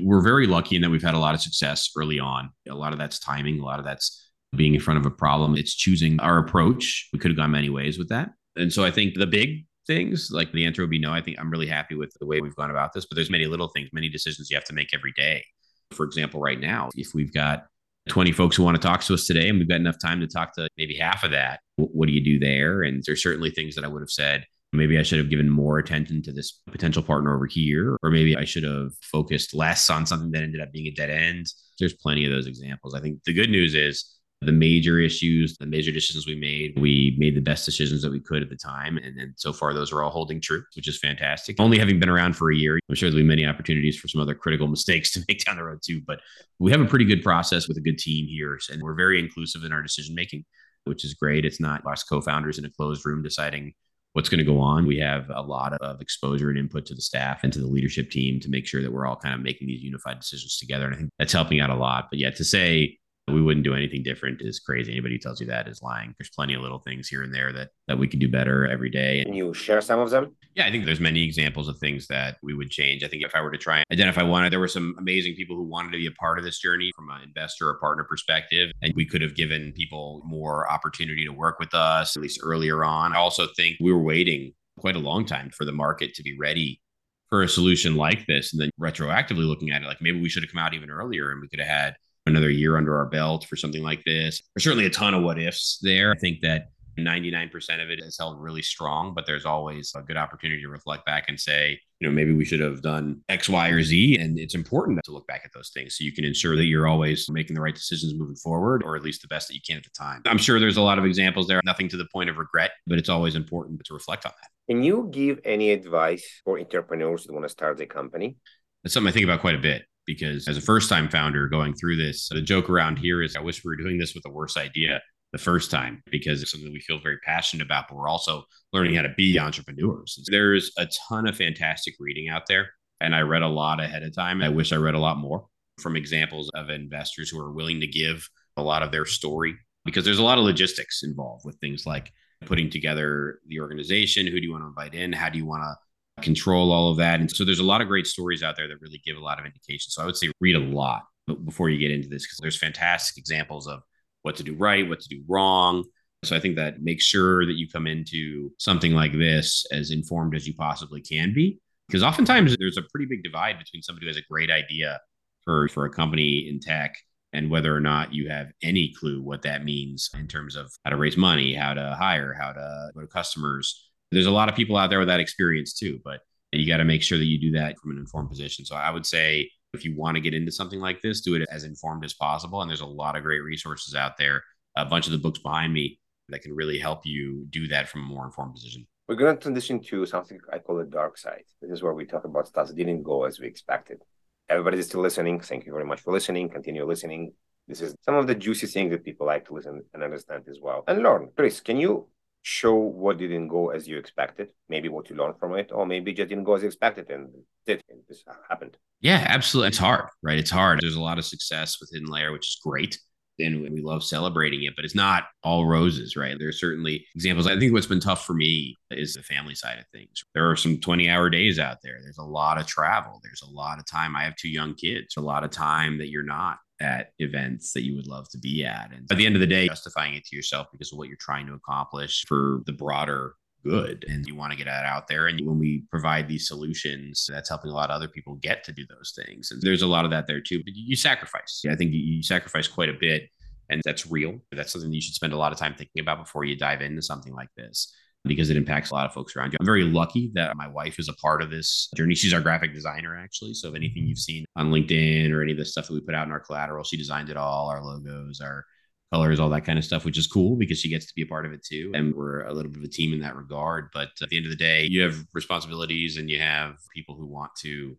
we're 0.00 0.22
very 0.22 0.46
lucky 0.46 0.76
in 0.76 0.82
that 0.82 0.90
we've 0.90 1.02
had 1.02 1.14
a 1.14 1.18
lot 1.18 1.34
of 1.34 1.40
success 1.40 1.90
early 1.96 2.18
on. 2.18 2.50
A 2.68 2.74
lot 2.74 2.92
of 2.92 2.98
that's 2.98 3.18
timing, 3.18 3.60
a 3.60 3.64
lot 3.64 3.78
of 3.78 3.84
that's 3.84 4.30
being 4.54 4.74
in 4.74 4.80
front 4.80 4.98
of 4.98 5.06
a 5.06 5.10
problem. 5.10 5.56
It's 5.56 5.74
choosing 5.74 6.20
our 6.20 6.38
approach. 6.38 7.08
We 7.12 7.18
could 7.18 7.30
have 7.30 7.38
gone 7.38 7.50
many 7.50 7.70
ways 7.70 7.98
with 7.98 8.08
that. 8.08 8.30
And 8.56 8.72
so 8.72 8.84
I 8.84 8.90
think 8.90 9.14
the 9.14 9.26
big 9.26 9.66
things, 9.86 10.30
like 10.30 10.52
the 10.52 10.66
answer 10.66 10.82
would 10.82 10.90
be 10.90 10.98
no. 10.98 11.12
I 11.12 11.22
think 11.22 11.38
I'm 11.38 11.50
really 11.50 11.66
happy 11.66 11.94
with 11.94 12.12
the 12.20 12.26
way 12.26 12.40
we've 12.40 12.54
gone 12.54 12.70
about 12.70 12.92
this, 12.92 13.06
but 13.06 13.16
there's 13.16 13.30
many 13.30 13.46
little 13.46 13.68
things, 13.68 13.88
many 13.92 14.08
decisions 14.08 14.50
you 14.50 14.56
have 14.56 14.64
to 14.64 14.74
make 14.74 14.92
every 14.92 15.12
day. 15.16 15.44
For 15.92 16.04
example, 16.04 16.40
right 16.40 16.60
now, 16.60 16.90
if 16.96 17.14
we've 17.14 17.32
got 17.32 17.66
20 18.08 18.32
folks 18.32 18.56
who 18.56 18.64
want 18.64 18.74
to 18.74 18.86
talk 18.86 19.00
to 19.02 19.14
us 19.14 19.26
today 19.26 19.48
and 19.48 19.58
we've 19.58 19.68
got 19.68 19.80
enough 19.80 19.98
time 20.00 20.20
to 20.20 20.26
talk 20.26 20.54
to 20.54 20.68
maybe 20.76 20.96
half 20.96 21.22
of 21.22 21.30
that, 21.30 21.60
what 21.76 22.06
do 22.06 22.12
you 22.12 22.22
do 22.22 22.38
there? 22.38 22.82
And 22.82 23.02
there's 23.06 23.22
certainly 23.22 23.50
things 23.50 23.74
that 23.74 23.84
I 23.84 23.88
would 23.88 24.02
have 24.02 24.10
said 24.10 24.44
Maybe 24.74 24.98
I 24.98 25.02
should 25.02 25.18
have 25.18 25.28
given 25.28 25.50
more 25.50 25.78
attention 25.78 26.22
to 26.22 26.32
this 26.32 26.60
potential 26.70 27.02
partner 27.02 27.34
over 27.34 27.44
here, 27.44 27.98
or 28.02 28.10
maybe 28.10 28.34
I 28.34 28.44
should 28.44 28.64
have 28.64 28.92
focused 29.02 29.54
less 29.54 29.90
on 29.90 30.06
something 30.06 30.30
that 30.30 30.42
ended 30.42 30.62
up 30.62 30.72
being 30.72 30.86
a 30.86 30.90
dead 30.90 31.10
end. 31.10 31.46
There's 31.78 31.92
plenty 31.92 32.24
of 32.24 32.32
those 32.32 32.46
examples. 32.46 32.94
I 32.94 33.00
think 33.00 33.22
the 33.24 33.34
good 33.34 33.50
news 33.50 33.74
is 33.74 34.02
the 34.44 34.52
major 34.52 34.98
issues, 34.98 35.56
the 35.58 35.66
major 35.66 35.92
decisions 35.92 36.26
we 36.26 36.34
made, 36.34 36.78
we 36.78 37.14
made 37.18 37.36
the 37.36 37.40
best 37.40 37.64
decisions 37.64 38.02
that 38.02 38.10
we 38.10 38.20
could 38.20 38.42
at 38.42 38.48
the 38.48 38.56
time. 38.56 38.96
And, 38.96 39.18
and 39.18 39.34
so 39.36 39.52
far, 39.52 39.72
those 39.72 39.92
are 39.92 40.02
all 40.02 40.10
holding 40.10 40.40
true, 40.40 40.62
which 40.74 40.88
is 40.88 40.98
fantastic. 40.98 41.60
Only 41.60 41.78
having 41.78 42.00
been 42.00 42.08
around 42.08 42.36
for 42.36 42.50
a 42.50 42.56
year, 42.56 42.78
I'm 42.88 42.94
sure 42.94 43.10
there'll 43.10 43.22
be 43.22 43.28
many 43.28 43.46
opportunities 43.46 43.98
for 43.98 44.08
some 44.08 44.20
other 44.20 44.34
critical 44.34 44.66
mistakes 44.66 45.10
to 45.12 45.24
make 45.28 45.44
down 45.44 45.56
the 45.56 45.64
road 45.64 45.80
too. 45.84 46.00
But 46.06 46.20
we 46.58 46.70
have 46.70 46.80
a 46.80 46.86
pretty 46.86 47.04
good 47.04 47.22
process 47.22 47.68
with 47.68 47.76
a 47.76 47.82
good 47.82 47.98
team 47.98 48.26
here. 48.26 48.58
And 48.70 48.82
we're 48.82 48.94
very 48.94 49.18
inclusive 49.18 49.64
in 49.64 49.72
our 49.72 49.82
decision 49.82 50.14
making, 50.14 50.44
which 50.84 51.04
is 51.04 51.14
great. 51.14 51.44
It's 51.44 51.60
not 51.60 51.86
us 51.86 52.02
co 52.02 52.20
founders 52.20 52.58
in 52.58 52.64
a 52.64 52.70
closed 52.70 53.04
room 53.06 53.22
deciding 53.22 53.74
what's 54.12 54.28
going 54.28 54.38
to 54.38 54.44
go 54.44 54.60
on. 54.60 54.86
We 54.86 54.98
have 54.98 55.30
a 55.30 55.40
lot 55.40 55.72
of 55.74 56.00
exposure 56.00 56.50
and 56.50 56.58
input 56.58 56.86
to 56.86 56.94
the 56.94 57.00
staff 57.00 57.44
and 57.44 57.52
to 57.52 57.58
the 57.58 57.66
leadership 57.66 58.10
team 58.10 58.40
to 58.40 58.50
make 58.50 58.66
sure 58.66 58.82
that 58.82 58.92
we're 58.92 59.06
all 59.06 59.16
kind 59.16 59.34
of 59.34 59.40
making 59.40 59.68
these 59.68 59.82
unified 59.82 60.20
decisions 60.20 60.58
together. 60.58 60.86
And 60.86 60.94
I 60.94 60.98
think 60.98 61.10
that's 61.18 61.32
helping 61.32 61.60
out 61.60 61.70
a 61.70 61.74
lot. 61.74 62.08
But 62.10 62.18
yeah, 62.18 62.30
to 62.30 62.44
say 62.44 62.98
we 63.28 63.40
wouldn't 63.40 63.64
do 63.64 63.74
anything 63.74 64.02
different 64.02 64.42
is 64.42 64.58
crazy. 64.58 64.92
Anybody 64.92 65.14
who 65.14 65.18
tells 65.18 65.40
you 65.40 65.46
that 65.46 65.68
is 65.68 65.80
lying. 65.80 66.14
There's 66.18 66.30
plenty 66.30 66.54
of 66.54 66.62
little 66.62 66.80
things 66.80 67.08
here 67.08 67.22
and 67.22 67.32
there 67.32 67.52
that 67.52 67.70
that 67.86 67.98
we 67.98 68.08
could 68.08 68.18
do 68.18 68.28
better 68.28 68.66
every 68.66 68.90
day. 68.90 69.22
Can 69.24 69.34
you 69.34 69.54
share 69.54 69.80
some 69.80 70.00
of 70.00 70.10
them? 70.10 70.36
Yeah, 70.54 70.66
I 70.66 70.70
think 70.70 70.84
there's 70.84 71.00
many 71.00 71.24
examples 71.24 71.68
of 71.68 71.78
things 71.78 72.08
that 72.08 72.36
we 72.42 72.52
would 72.52 72.70
change. 72.70 73.04
I 73.04 73.08
think 73.08 73.22
if 73.22 73.34
I 73.34 73.40
were 73.40 73.52
to 73.52 73.58
try 73.58 73.78
and 73.78 73.86
identify 73.92 74.22
one, 74.22 74.48
there 74.50 74.60
were 74.60 74.68
some 74.68 74.94
amazing 74.98 75.34
people 75.34 75.56
who 75.56 75.62
wanted 75.62 75.92
to 75.92 75.98
be 75.98 76.06
a 76.06 76.12
part 76.12 76.38
of 76.38 76.44
this 76.44 76.58
journey 76.58 76.90
from 76.96 77.10
an 77.10 77.22
investor 77.22 77.68
or 77.68 77.78
partner 77.78 78.04
perspective. 78.04 78.70
And 78.82 78.92
we 78.96 79.06
could 79.06 79.22
have 79.22 79.36
given 79.36 79.72
people 79.72 80.22
more 80.24 80.70
opportunity 80.70 81.24
to 81.24 81.32
work 81.32 81.58
with 81.60 81.74
us, 81.74 82.16
at 82.16 82.22
least 82.22 82.40
earlier 82.42 82.84
on. 82.84 83.14
I 83.14 83.18
also 83.18 83.46
think 83.56 83.76
we 83.80 83.92
were 83.92 84.02
waiting 84.02 84.52
quite 84.78 84.96
a 84.96 85.00
long 85.00 85.24
time 85.24 85.50
for 85.56 85.64
the 85.64 85.72
market 85.72 86.14
to 86.14 86.22
be 86.22 86.36
ready 86.38 86.80
for 87.28 87.42
a 87.42 87.48
solution 87.48 87.94
like 87.94 88.26
this. 88.26 88.52
And 88.52 88.60
then 88.60 88.70
retroactively 88.80 89.46
looking 89.46 89.70
at 89.70 89.82
it, 89.82 89.86
like 89.86 90.02
maybe 90.02 90.20
we 90.20 90.28
should 90.28 90.42
have 90.42 90.52
come 90.52 90.62
out 90.62 90.74
even 90.74 90.90
earlier 90.90 91.30
and 91.30 91.40
we 91.40 91.48
could 91.48 91.60
have 91.60 91.68
had 91.68 91.94
another 92.26 92.50
year 92.50 92.76
under 92.76 92.96
our 92.96 93.06
belt 93.06 93.44
for 93.44 93.56
something 93.56 93.82
like 93.82 94.02
this. 94.04 94.42
There's 94.54 94.64
certainly 94.64 94.86
a 94.86 94.90
ton 94.90 95.14
of 95.14 95.22
what 95.22 95.38
ifs 95.38 95.78
there. 95.82 96.12
I 96.12 96.18
think 96.18 96.40
that 96.42 96.68
99% 96.98 97.82
of 97.82 97.90
it 97.90 98.00
is 98.00 98.18
held 98.18 98.40
really 98.40 98.62
strong, 98.62 99.14
but 99.14 99.26
there's 99.26 99.46
always 99.46 99.92
a 99.96 100.02
good 100.02 100.16
opportunity 100.16 100.60
to 100.62 100.68
reflect 100.68 101.06
back 101.06 101.24
and 101.28 101.38
say, 101.40 101.80
you 102.00 102.08
know, 102.08 102.14
maybe 102.14 102.32
we 102.32 102.44
should 102.44 102.60
have 102.60 102.82
done 102.82 103.20
X, 103.28 103.48
Y, 103.48 103.68
or 103.68 103.82
Z. 103.82 104.18
And 104.18 104.38
it's 104.38 104.54
important 104.54 105.00
to 105.04 105.12
look 105.12 105.26
back 105.26 105.42
at 105.44 105.52
those 105.54 105.70
things 105.70 105.96
so 105.96 106.04
you 106.04 106.12
can 106.12 106.24
ensure 106.24 106.56
that 106.56 106.64
you're 106.64 106.86
always 106.86 107.30
making 107.30 107.54
the 107.54 107.62
right 107.62 107.74
decisions 107.74 108.14
moving 108.14 108.36
forward, 108.36 108.82
or 108.82 108.96
at 108.96 109.02
least 109.02 109.22
the 109.22 109.28
best 109.28 109.48
that 109.48 109.54
you 109.54 109.60
can 109.66 109.78
at 109.78 109.84
the 109.84 109.90
time. 109.90 110.22
I'm 110.26 110.38
sure 110.38 110.60
there's 110.60 110.76
a 110.76 110.82
lot 110.82 110.98
of 110.98 111.04
examples 111.04 111.46
there, 111.46 111.60
nothing 111.64 111.88
to 111.90 111.96
the 111.96 112.06
point 112.12 112.28
of 112.28 112.36
regret, 112.36 112.72
but 112.86 112.98
it's 112.98 113.08
always 113.08 113.36
important 113.36 113.82
to 113.84 113.94
reflect 113.94 114.26
on 114.26 114.32
that. 114.40 114.48
Can 114.72 114.82
you 114.82 115.08
give 115.10 115.40
any 115.44 115.70
advice 115.70 116.42
for 116.44 116.58
entrepreneurs 116.58 117.24
that 117.24 117.32
want 117.32 117.44
to 117.44 117.48
start 117.48 117.80
a 117.80 117.86
company? 117.86 118.36
That's 118.82 118.94
something 118.94 119.08
I 119.08 119.12
think 119.12 119.24
about 119.24 119.40
quite 119.40 119.54
a 119.54 119.58
bit 119.58 119.84
because 120.06 120.48
as 120.48 120.56
a 120.56 120.60
first 120.62 120.88
time 120.88 121.08
founder 121.08 121.48
going 121.48 121.74
through 121.74 121.96
this, 121.96 122.28
the 122.28 122.40
joke 122.40 122.68
around 122.68 122.98
here 122.98 123.22
is 123.22 123.36
I 123.36 123.40
wish 123.40 123.64
we 123.64 123.70
were 123.70 123.76
doing 123.76 123.98
this 123.98 124.14
with 124.14 124.24
a 124.26 124.30
worse 124.30 124.56
idea 124.56 125.00
the 125.32 125.38
first 125.38 125.70
time 125.70 126.02
because 126.10 126.42
it's 126.42 126.50
something 126.50 126.72
we 126.72 126.80
feel 126.80 126.98
very 126.98 127.18
passionate 127.24 127.64
about, 127.64 127.86
but 127.88 127.96
we're 127.96 128.08
also 128.08 128.44
learning 128.72 128.94
how 128.94 129.02
to 129.02 129.14
be 129.16 129.38
entrepreneurs. 129.38 130.22
There's 130.30 130.70
a 130.76 130.86
ton 131.08 131.26
of 131.26 131.36
fantastic 131.36 131.94
reading 131.98 132.28
out 132.28 132.46
there. 132.48 132.70
And 133.00 133.14
I 133.16 133.20
read 133.20 133.42
a 133.42 133.48
lot 133.48 133.80
ahead 133.80 134.02
of 134.04 134.14
time. 134.14 134.42
I 134.42 134.48
wish 134.48 134.72
I 134.72 134.76
read 134.76 134.94
a 134.94 135.00
lot 135.00 135.16
more 135.16 135.46
from 135.80 135.96
examples 135.96 136.50
of 136.54 136.70
investors 136.70 137.30
who 137.30 137.40
are 137.40 137.52
willing 137.52 137.80
to 137.80 137.86
give 137.86 138.28
a 138.56 138.62
lot 138.62 138.82
of 138.82 138.92
their 138.92 139.06
story 139.06 139.56
because 139.84 140.04
there's 140.04 140.18
a 140.18 140.22
lot 140.22 140.38
of 140.38 140.44
logistics 140.44 141.02
involved 141.02 141.44
with 141.44 141.58
things 141.58 141.86
like 141.86 142.12
putting 142.46 142.70
together 142.70 143.40
the 143.46 143.60
organization. 143.60 144.26
Who 144.26 144.38
do 144.38 144.46
you 144.46 144.52
want 144.52 144.62
to 144.62 144.68
invite 144.68 144.94
in? 144.94 145.12
How 145.12 145.30
do 145.30 145.38
you 145.38 145.46
want 145.46 145.62
to 145.62 145.74
control 146.22 146.72
all 146.72 146.90
of 146.90 146.96
that. 146.98 147.20
And 147.20 147.30
so 147.30 147.44
there's 147.44 147.58
a 147.58 147.64
lot 147.64 147.80
of 147.80 147.88
great 147.88 148.06
stories 148.06 148.42
out 148.42 148.56
there 148.56 148.68
that 148.68 148.80
really 148.80 149.02
give 149.04 149.16
a 149.16 149.20
lot 149.20 149.38
of 149.38 149.46
indication. 149.46 149.90
So 149.90 150.02
I 150.02 150.06
would 150.06 150.16
say 150.16 150.30
read 150.40 150.56
a 150.56 150.60
lot 150.60 151.02
before 151.44 151.70
you 151.70 151.78
get 151.78 151.90
into 151.90 152.08
this 152.08 152.24
because 152.24 152.38
there's 152.40 152.58
fantastic 152.58 153.18
examples 153.18 153.66
of 153.66 153.80
what 154.22 154.36
to 154.36 154.42
do 154.42 154.54
right, 154.54 154.88
what 154.88 155.00
to 155.00 155.08
do 155.08 155.22
wrong. 155.28 155.84
So 156.24 156.36
I 156.36 156.40
think 156.40 156.56
that 156.56 156.82
make 156.82 157.00
sure 157.00 157.44
that 157.46 157.54
you 157.54 157.68
come 157.68 157.86
into 157.86 158.52
something 158.58 158.92
like 158.92 159.12
this 159.12 159.66
as 159.72 159.90
informed 159.90 160.36
as 160.36 160.46
you 160.46 160.54
possibly 160.54 161.00
can 161.00 161.34
be. 161.34 161.58
Because 161.88 162.02
oftentimes 162.02 162.56
there's 162.58 162.78
a 162.78 162.82
pretty 162.92 163.06
big 163.06 163.24
divide 163.24 163.58
between 163.58 163.82
somebody 163.82 164.06
who 164.06 164.10
has 164.10 164.16
a 164.16 164.22
great 164.30 164.50
idea 164.50 165.00
for, 165.44 165.68
for 165.68 165.84
a 165.84 165.90
company 165.90 166.48
in 166.48 166.60
tech 166.60 166.94
and 167.32 167.50
whether 167.50 167.74
or 167.74 167.80
not 167.80 168.14
you 168.14 168.28
have 168.28 168.52
any 168.62 168.92
clue 168.98 169.20
what 169.22 169.42
that 169.42 169.64
means 169.64 170.10
in 170.18 170.28
terms 170.28 170.54
of 170.54 170.70
how 170.84 170.90
to 170.90 170.96
raise 170.96 171.16
money, 171.16 171.54
how 171.54 171.74
to 171.74 171.96
hire, 171.98 172.34
how 172.38 172.52
to 172.52 172.90
go 172.94 173.00
to 173.00 173.06
customers, 173.06 173.90
there's 174.12 174.26
a 174.26 174.30
lot 174.30 174.48
of 174.48 174.54
people 174.54 174.76
out 174.76 174.90
there 174.90 174.98
with 174.98 175.08
that 175.08 175.20
experience 175.20 175.72
too, 175.72 176.00
but 176.04 176.20
you 176.52 176.66
got 176.66 176.78
to 176.78 176.84
make 176.84 177.02
sure 177.02 177.18
that 177.18 177.24
you 177.24 177.38
do 177.38 177.52
that 177.52 177.78
from 177.78 177.92
an 177.92 177.98
informed 177.98 178.28
position. 178.28 178.64
So 178.64 178.76
I 178.76 178.90
would 178.90 179.06
say 179.06 179.50
if 179.74 179.84
you 179.84 179.96
want 179.96 180.16
to 180.16 180.20
get 180.20 180.34
into 180.34 180.52
something 180.52 180.80
like 180.80 181.00
this, 181.00 181.22
do 181.22 181.34
it 181.34 181.48
as 181.50 181.64
informed 181.64 182.04
as 182.04 182.12
possible. 182.12 182.60
And 182.60 182.68
there's 182.70 182.82
a 182.82 182.86
lot 182.86 183.16
of 183.16 183.22
great 183.22 183.42
resources 183.42 183.94
out 183.94 184.18
there. 184.18 184.42
A 184.76 184.84
bunch 184.84 185.06
of 185.06 185.12
the 185.12 185.18
books 185.18 185.38
behind 185.38 185.72
me 185.72 185.98
that 186.28 186.42
can 186.42 186.54
really 186.54 186.78
help 186.78 187.04
you 187.04 187.46
do 187.50 187.68
that 187.68 187.88
from 187.88 188.02
a 188.02 188.04
more 188.04 188.24
informed 188.24 188.54
position. 188.54 188.86
We're 189.08 189.16
going 189.16 189.34
to 189.34 189.42
transition 189.42 189.80
to 189.84 190.06
something 190.06 190.38
I 190.52 190.58
call 190.58 190.76
the 190.76 190.84
dark 190.84 191.18
side. 191.18 191.44
This 191.60 191.70
is 191.70 191.82
where 191.82 191.92
we 191.94 192.04
talk 192.04 192.24
about 192.24 192.48
stuff 192.48 192.68
that 192.68 192.76
didn't 192.76 193.02
go 193.02 193.24
as 193.24 193.40
we 193.40 193.46
expected. 193.46 194.02
Everybody 194.48 194.78
is 194.78 194.86
still 194.86 195.00
listening. 195.00 195.40
Thank 195.40 195.66
you 195.66 195.72
very 195.72 195.84
much 195.84 196.00
for 196.00 196.12
listening. 196.12 196.48
Continue 196.48 196.84
listening. 196.84 197.32
This 197.68 197.80
is 197.80 197.94
some 198.02 198.14
of 198.14 198.26
the 198.26 198.34
juicy 198.34 198.66
things 198.66 198.90
that 198.90 199.04
people 199.04 199.26
like 199.26 199.46
to 199.46 199.54
listen 199.54 199.82
and 199.94 200.02
understand 200.02 200.44
as 200.48 200.58
well 200.60 200.84
and 200.86 201.02
learn. 201.02 201.30
Chris, 201.36 201.60
can 201.60 201.76
you 201.76 202.08
show 202.42 202.74
what 202.74 203.18
didn't 203.18 203.48
go 203.48 203.70
as 203.70 203.86
you 203.86 203.96
expected, 203.96 204.50
maybe 204.68 204.88
what 204.88 205.08
you 205.08 205.16
learned 205.16 205.38
from 205.38 205.54
it, 205.54 205.70
or 205.72 205.86
maybe 205.86 206.12
just 206.12 206.28
didn't 206.28 206.44
go 206.44 206.54
as 206.54 206.64
expected 206.64 207.08
and 207.10 207.30
did 207.66 207.80
and 207.88 208.00
this 208.08 208.24
happened. 208.48 208.76
Yeah, 209.00 209.24
absolutely. 209.28 209.68
It's 209.68 209.78
hard, 209.78 210.08
right? 210.22 210.38
It's 210.38 210.50
hard. 210.50 210.80
There's 210.80 210.96
a 210.96 211.00
lot 211.00 211.18
of 211.18 211.24
success 211.24 211.78
with 211.80 211.92
HiddenLayer, 211.94 212.32
which 212.32 212.48
is 212.48 212.60
great. 212.62 212.98
And 213.38 213.62
we 213.62 213.80
love 213.80 214.04
celebrating 214.04 214.64
it, 214.64 214.74
but 214.76 214.84
it's 214.84 214.94
not 214.94 215.24
all 215.42 215.66
roses, 215.66 216.16
right? 216.16 216.38
There 216.38 216.48
are 216.48 216.52
certainly 216.52 217.06
examples. 217.14 217.46
I 217.46 217.58
think 217.58 217.72
what's 217.72 217.86
been 217.86 217.98
tough 217.98 218.26
for 218.26 218.34
me 218.34 218.76
is 218.90 219.14
the 219.14 219.22
family 219.22 219.54
side 219.54 219.78
of 219.78 219.86
things. 219.92 220.22
There 220.34 220.48
are 220.48 220.54
some 220.54 220.78
20 220.78 221.08
hour 221.08 221.30
days 221.30 221.58
out 221.58 221.78
there. 221.82 221.98
There's 222.02 222.18
a 222.18 222.24
lot 222.24 222.60
of 222.60 222.66
travel. 222.66 223.20
There's 223.22 223.42
a 223.42 223.50
lot 223.50 223.78
of 223.78 223.86
time. 223.86 224.14
I 224.14 224.24
have 224.24 224.36
two 224.36 224.50
young 224.50 224.74
kids, 224.74 225.16
a 225.16 225.22
lot 225.22 225.44
of 225.44 225.50
time 225.50 225.98
that 225.98 226.10
you're 226.10 226.22
not 226.22 226.58
at 226.82 227.12
events 227.18 227.72
that 227.72 227.84
you 227.84 227.96
would 227.96 228.06
love 228.06 228.28
to 228.30 228.38
be 228.38 228.64
at. 228.64 228.90
And 228.92 229.10
at 229.10 229.16
the 229.16 229.26
end 229.26 229.36
of 229.36 229.40
the 229.40 229.46
day, 229.46 229.68
justifying 229.68 230.14
it 230.14 230.24
to 230.26 230.36
yourself 230.36 230.66
because 230.72 230.92
of 230.92 230.98
what 230.98 231.08
you're 231.08 231.16
trying 231.20 231.46
to 231.46 231.54
accomplish 231.54 232.24
for 232.26 232.60
the 232.66 232.72
broader 232.72 233.34
good. 233.64 234.04
And 234.08 234.26
you 234.26 234.34
want 234.34 234.52
to 234.52 234.58
get 234.58 234.66
that 234.66 234.84
out 234.84 235.08
there. 235.08 235.28
And 235.28 235.40
when 235.46 235.58
we 235.58 235.84
provide 235.90 236.28
these 236.28 236.48
solutions 236.48 237.28
that's 237.30 237.48
helping 237.48 237.70
a 237.70 237.74
lot 237.74 237.90
of 237.90 237.96
other 237.96 238.08
people 238.08 238.34
get 238.42 238.64
to 238.64 238.72
do 238.72 238.84
those 238.88 239.14
things. 239.16 239.50
And 239.50 239.62
there's 239.62 239.82
a 239.82 239.86
lot 239.86 240.04
of 240.04 240.10
that 240.10 240.26
there 240.26 240.40
too. 240.40 240.58
But 240.58 240.74
you 240.74 240.96
sacrifice. 240.96 241.62
I 241.70 241.76
think 241.76 241.92
you 241.92 242.22
sacrifice 242.22 242.68
quite 242.68 242.88
a 242.88 242.96
bit 242.98 243.28
and 243.70 243.80
that's 243.84 244.10
real. 244.10 244.40
That's 244.50 244.72
something 244.72 244.92
you 244.92 245.00
should 245.00 245.14
spend 245.14 245.32
a 245.32 245.38
lot 245.38 245.52
of 245.52 245.58
time 245.58 245.74
thinking 245.76 246.00
about 246.00 246.18
before 246.18 246.44
you 246.44 246.56
dive 246.56 246.82
into 246.82 247.02
something 247.02 247.32
like 247.32 247.48
this 247.56 247.92
because 248.24 248.50
it 248.50 248.56
impacts 248.56 248.90
a 248.90 248.94
lot 248.94 249.06
of 249.06 249.12
folks 249.12 249.34
around 249.34 249.52
you. 249.52 249.58
I'm 249.60 249.66
very 249.66 249.84
lucky 249.84 250.30
that 250.34 250.56
my 250.56 250.68
wife 250.68 250.98
is 250.98 251.08
a 251.08 251.14
part 251.14 251.42
of 251.42 251.50
this 251.50 251.88
journey. 251.96 252.14
She's 252.14 252.32
our 252.32 252.40
graphic 252.40 252.72
designer, 252.72 253.16
actually. 253.16 253.54
So 253.54 253.68
if 253.68 253.74
anything 253.74 254.06
you've 254.06 254.18
seen 254.18 254.44
on 254.56 254.70
LinkedIn 254.70 255.32
or 255.32 255.42
any 255.42 255.52
of 255.52 255.58
the 255.58 255.64
stuff 255.64 255.88
that 255.88 255.94
we 255.94 256.00
put 256.00 256.14
out 256.14 256.26
in 256.26 256.32
our 256.32 256.40
collateral, 256.40 256.84
she 256.84 256.96
designed 256.96 257.30
it 257.30 257.36
all, 257.36 257.68
our 257.68 257.82
logos, 257.82 258.40
our 258.40 258.64
colors, 259.12 259.40
all 259.40 259.50
that 259.50 259.64
kind 259.64 259.78
of 259.78 259.84
stuff, 259.84 260.04
which 260.04 260.18
is 260.18 260.26
cool 260.26 260.56
because 260.56 260.78
she 260.78 260.88
gets 260.88 261.06
to 261.06 261.14
be 261.14 261.22
a 261.22 261.26
part 261.26 261.46
of 261.46 261.52
it 261.52 261.64
too. 261.64 261.90
And 261.94 262.14
we're 262.14 262.42
a 262.42 262.52
little 262.52 262.70
bit 262.70 262.78
of 262.78 262.84
a 262.84 262.88
team 262.88 263.12
in 263.12 263.20
that 263.20 263.36
regard. 263.36 263.88
But 263.92 264.08
at 264.22 264.30
the 264.30 264.36
end 264.36 264.46
of 264.46 264.50
the 264.50 264.56
day, 264.56 264.86
you 264.88 265.02
have 265.02 265.16
responsibilities 265.32 266.16
and 266.16 266.30
you 266.30 266.40
have 266.40 266.76
people 266.94 267.16
who 267.16 267.26
want 267.26 267.50
to 267.60 267.98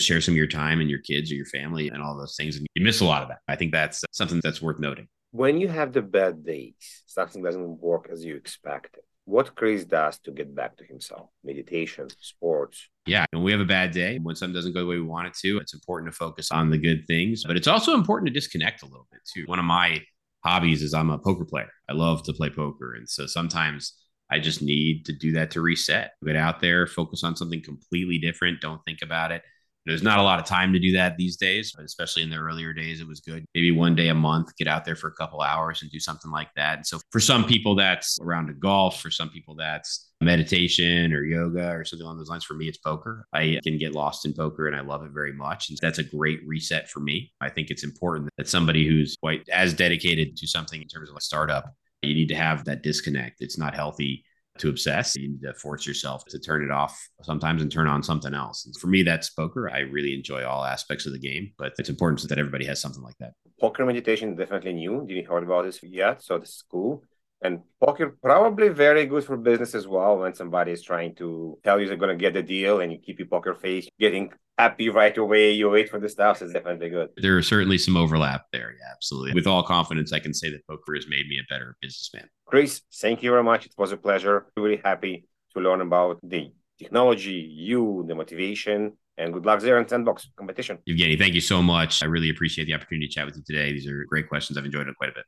share 0.00 0.20
some 0.20 0.32
of 0.32 0.38
your 0.38 0.46
time 0.46 0.80
and 0.80 0.88
your 0.88 1.00
kids 1.00 1.30
or 1.30 1.34
your 1.34 1.46
family 1.46 1.88
and 1.88 2.02
all 2.02 2.16
those 2.16 2.36
things. 2.36 2.56
And 2.56 2.66
you 2.74 2.84
miss 2.84 3.00
a 3.00 3.04
lot 3.04 3.22
of 3.22 3.28
that. 3.28 3.38
I 3.48 3.56
think 3.56 3.72
that's 3.72 4.04
something 4.12 4.40
that's 4.42 4.62
worth 4.62 4.78
noting. 4.78 5.08
When 5.32 5.60
you 5.60 5.68
have 5.68 5.92
the 5.92 6.02
bad 6.02 6.44
days, 6.44 6.74
something 7.06 7.42
doesn't 7.42 7.80
work 7.80 8.08
as 8.10 8.24
you 8.24 8.36
expected 8.36 9.02
what 9.26 9.54
Chris 9.54 9.84
does 9.84 10.18
to 10.20 10.30
get 10.30 10.54
back 10.54 10.76
to 10.76 10.84
himself 10.84 11.30
meditation, 11.42 12.08
sports. 12.20 12.88
Yeah. 13.06 13.24
And 13.32 13.42
we 13.42 13.52
have 13.52 13.60
a 13.60 13.66
bad 13.66 13.90
day. 13.90 14.18
When 14.22 14.36
something 14.36 14.54
doesn't 14.54 14.72
go 14.72 14.80
the 14.80 14.86
way 14.86 14.96
we 14.96 15.02
want 15.02 15.28
it 15.28 15.34
to, 15.42 15.58
it's 15.58 15.74
important 15.74 16.12
to 16.12 16.16
focus 16.16 16.50
on 16.50 16.70
the 16.70 16.78
good 16.78 17.06
things, 17.06 17.44
but 17.46 17.56
it's 17.56 17.68
also 17.68 17.94
important 17.94 18.28
to 18.28 18.32
disconnect 18.32 18.82
a 18.82 18.86
little 18.86 19.06
bit 19.10 19.20
too. 19.32 19.44
One 19.46 19.58
of 19.58 19.64
my 19.64 20.02
hobbies 20.44 20.82
is 20.82 20.94
I'm 20.94 21.10
a 21.10 21.18
poker 21.18 21.44
player. 21.44 21.70
I 21.88 21.94
love 21.94 22.22
to 22.24 22.32
play 22.32 22.50
poker. 22.50 22.94
And 22.94 23.08
so 23.08 23.26
sometimes 23.26 23.94
I 24.30 24.38
just 24.38 24.62
need 24.62 25.04
to 25.06 25.12
do 25.12 25.32
that 25.32 25.50
to 25.52 25.60
reset, 25.60 26.12
get 26.24 26.36
out 26.36 26.60
there, 26.60 26.86
focus 26.86 27.24
on 27.24 27.36
something 27.36 27.62
completely 27.62 28.18
different. 28.18 28.60
Don't 28.60 28.82
think 28.84 29.00
about 29.02 29.32
it. 29.32 29.42
There's 29.86 30.02
not 30.02 30.18
a 30.18 30.22
lot 30.22 30.38
of 30.38 30.46
time 30.46 30.72
to 30.72 30.78
do 30.78 30.92
that 30.92 31.16
these 31.18 31.36
days, 31.36 31.74
especially 31.78 32.22
in 32.22 32.30
the 32.30 32.36
earlier 32.36 32.72
days, 32.72 33.00
it 33.00 33.06
was 33.06 33.20
good. 33.20 33.44
Maybe 33.54 33.70
one 33.70 33.94
day 33.94 34.08
a 34.08 34.14
month, 34.14 34.56
get 34.56 34.66
out 34.66 34.84
there 34.84 34.96
for 34.96 35.08
a 35.08 35.14
couple 35.14 35.42
hours 35.42 35.82
and 35.82 35.90
do 35.90 36.00
something 36.00 36.30
like 36.30 36.48
that. 36.56 36.76
And 36.78 36.86
so 36.86 37.00
for 37.10 37.20
some 37.20 37.44
people, 37.44 37.74
that's 37.74 38.18
around 38.20 38.48
a 38.48 38.54
golf. 38.54 39.00
For 39.00 39.10
some 39.10 39.28
people, 39.28 39.54
that's 39.54 40.10
meditation 40.22 41.12
or 41.12 41.24
yoga 41.24 41.70
or 41.70 41.84
something 41.84 42.04
along 42.04 42.16
those 42.16 42.30
lines. 42.30 42.44
For 42.44 42.54
me, 42.54 42.66
it's 42.66 42.78
poker. 42.78 43.26
I 43.34 43.60
can 43.62 43.76
get 43.76 43.92
lost 43.92 44.24
in 44.24 44.32
poker 44.32 44.66
and 44.66 44.74
I 44.74 44.80
love 44.80 45.04
it 45.04 45.10
very 45.12 45.34
much. 45.34 45.68
And 45.68 45.78
that's 45.82 45.98
a 45.98 46.04
great 46.04 46.40
reset 46.46 46.88
for 46.88 47.00
me. 47.00 47.32
I 47.42 47.50
think 47.50 47.70
it's 47.70 47.84
important 47.84 48.30
that 48.38 48.48
somebody 48.48 48.88
who's 48.88 49.16
quite 49.16 49.46
as 49.50 49.74
dedicated 49.74 50.36
to 50.38 50.46
something 50.46 50.80
in 50.80 50.88
terms 50.88 51.10
of 51.10 51.16
a 51.16 51.20
startup, 51.20 51.74
you 52.00 52.14
need 52.14 52.28
to 52.28 52.34
have 52.34 52.64
that 52.64 52.82
disconnect. 52.82 53.42
It's 53.42 53.58
not 53.58 53.74
healthy 53.74 54.24
to 54.58 54.68
obsess. 54.68 55.16
You 55.16 55.30
need 55.30 55.42
to 55.42 55.54
force 55.54 55.86
yourself 55.86 56.24
to 56.26 56.38
turn 56.38 56.62
it 56.62 56.70
off 56.70 56.96
sometimes 57.22 57.62
and 57.62 57.70
turn 57.70 57.86
on 57.86 58.02
something 58.02 58.34
else. 58.34 58.66
And 58.66 58.76
for 58.76 58.86
me, 58.86 59.02
that's 59.02 59.30
poker. 59.30 59.70
I 59.70 59.80
really 59.80 60.14
enjoy 60.14 60.44
all 60.44 60.64
aspects 60.64 61.06
of 61.06 61.12
the 61.12 61.18
game, 61.18 61.52
but 61.58 61.72
it's 61.78 61.88
important 61.88 62.28
that 62.28 62.38
everybody 62.38 62.64
has 62.66 62.80
something 62.80 63.02
like 63.02 63.18
that. 63.18 63.32
Poker 63.60 63.84
meditation 63.84 64.32
is 64.32 64.38
definitely 64.38 64.74
new. 64.74 65.04
Didn't 65.06 65.26
heard 65.26 65.42
about 65.42 65.64
this 65.64 65.82
yet, 65.82 66.22
so 66.22 66.38
this 66.38 66.50
is 66.50 66.64
cool. 66.70 67.02
And 67.44 67.60
poker 67.78 68.16
probably 68.22 68.70
very 68.70 69.04
good 69.04 69.22
for 69.22 69.36
business 69.36 69.74
as 69.74 69.86
well 69.86 70.18
when 70.18 70.34
somebody 70.34 70.72
is 70.72 70.82
trying 70.82 71.14
to 71.16 71.58
tell 71.62 71.78
you 71.78 71.86
they're 71.86 71.98
going 71.98 72.16
to 72.16 72.20
get 72.20 72.32
the 72.32 72.42
deal 72.42 72.80
and 72.80 72.90
you 72.90 72.98
keep 72.98 73.18
your 73.18 73.28
poker 73.28 73.54
face 73.54 73.86
getting 74.00 74.32
happy 74.56 74.88
right 74.88 75.16
away. 75.18 75.52
You 75.52 75.68
wait 75.68 75.90
for 75.90 76.00
the 76.00 76.08
stuff. 76.08 76.40
It's 76.40 76.54
definitely 76.54 76.88
good. 76.88 77.10
There 77.18 77.36
are 77.36 77.42
certainly 77.42 77.76
some 77.76 77.98
overlap 77.98 78.46
there. 78.50 78.72
Yeah, 78.72 78.92
absolutely. 78.92 79.34
With 79.34 79.46
all 79.46 79.62
confidence, 79.62 80.10
I 80.10 80.20
can 80.20 80.32
say 80.32 80.50
that 80.50 80.66
poker 80.66 80.94
has 80.94 81.06
made 81.06 81.28
me 81.28 81.38
a 81.38 81.52
better 81.52 81.76
businessman. 81.82 82.28
Chris, 82.46 82.80
thank 82.94 83.22
you 83.22 83.30
very 83.30 83.44
much. 83.44 83.66
It 83.66 83.74
was 83.76 83.92
a 83.92 83.98
pleasure. 83.98 84.46
Really 84.56 84.80
happy 84.82 85.26
to 85.54 85.60
learn 85.60 85.82
about 85.82 86.20
the 86.22 86.50
technology, 86.78 87.46
you, 87.54 88.04
the 88.08 88.14
motivation, 88.14 88.96
and 89.16 89.32
good 89.32 89.46
luck 89.46 89.60
there 89.60 89.78
in 89.78 89.86
Sandbox 89.86 90.28
competition. 90.36 90.78
Evgeny, 90.88 91.16
thank 91.16 91.34
you 91.34 91.40
so 91.40 91.62
much. 91.62 92.02
I 92.02 92.06
really 92.06 92.30
appreciate 92.30 92.64
the 92.64 92.74
opportunity 92.74 93.06
to 93.06 93.14
chat 93.14 93.26
with 93.26 93.36
you 93.36 93.42
today. 93.46 93.72
These 93.72 93.86
are 93.86 94.04
great 94.06 94.28
questions. 94.28 94.58
I've 94.58 94.64
enjoyed 94.64 94.88
it 94.88 94.96
quite 94.96 95.10
a 95.10 95.12
bit. 95.14 95.22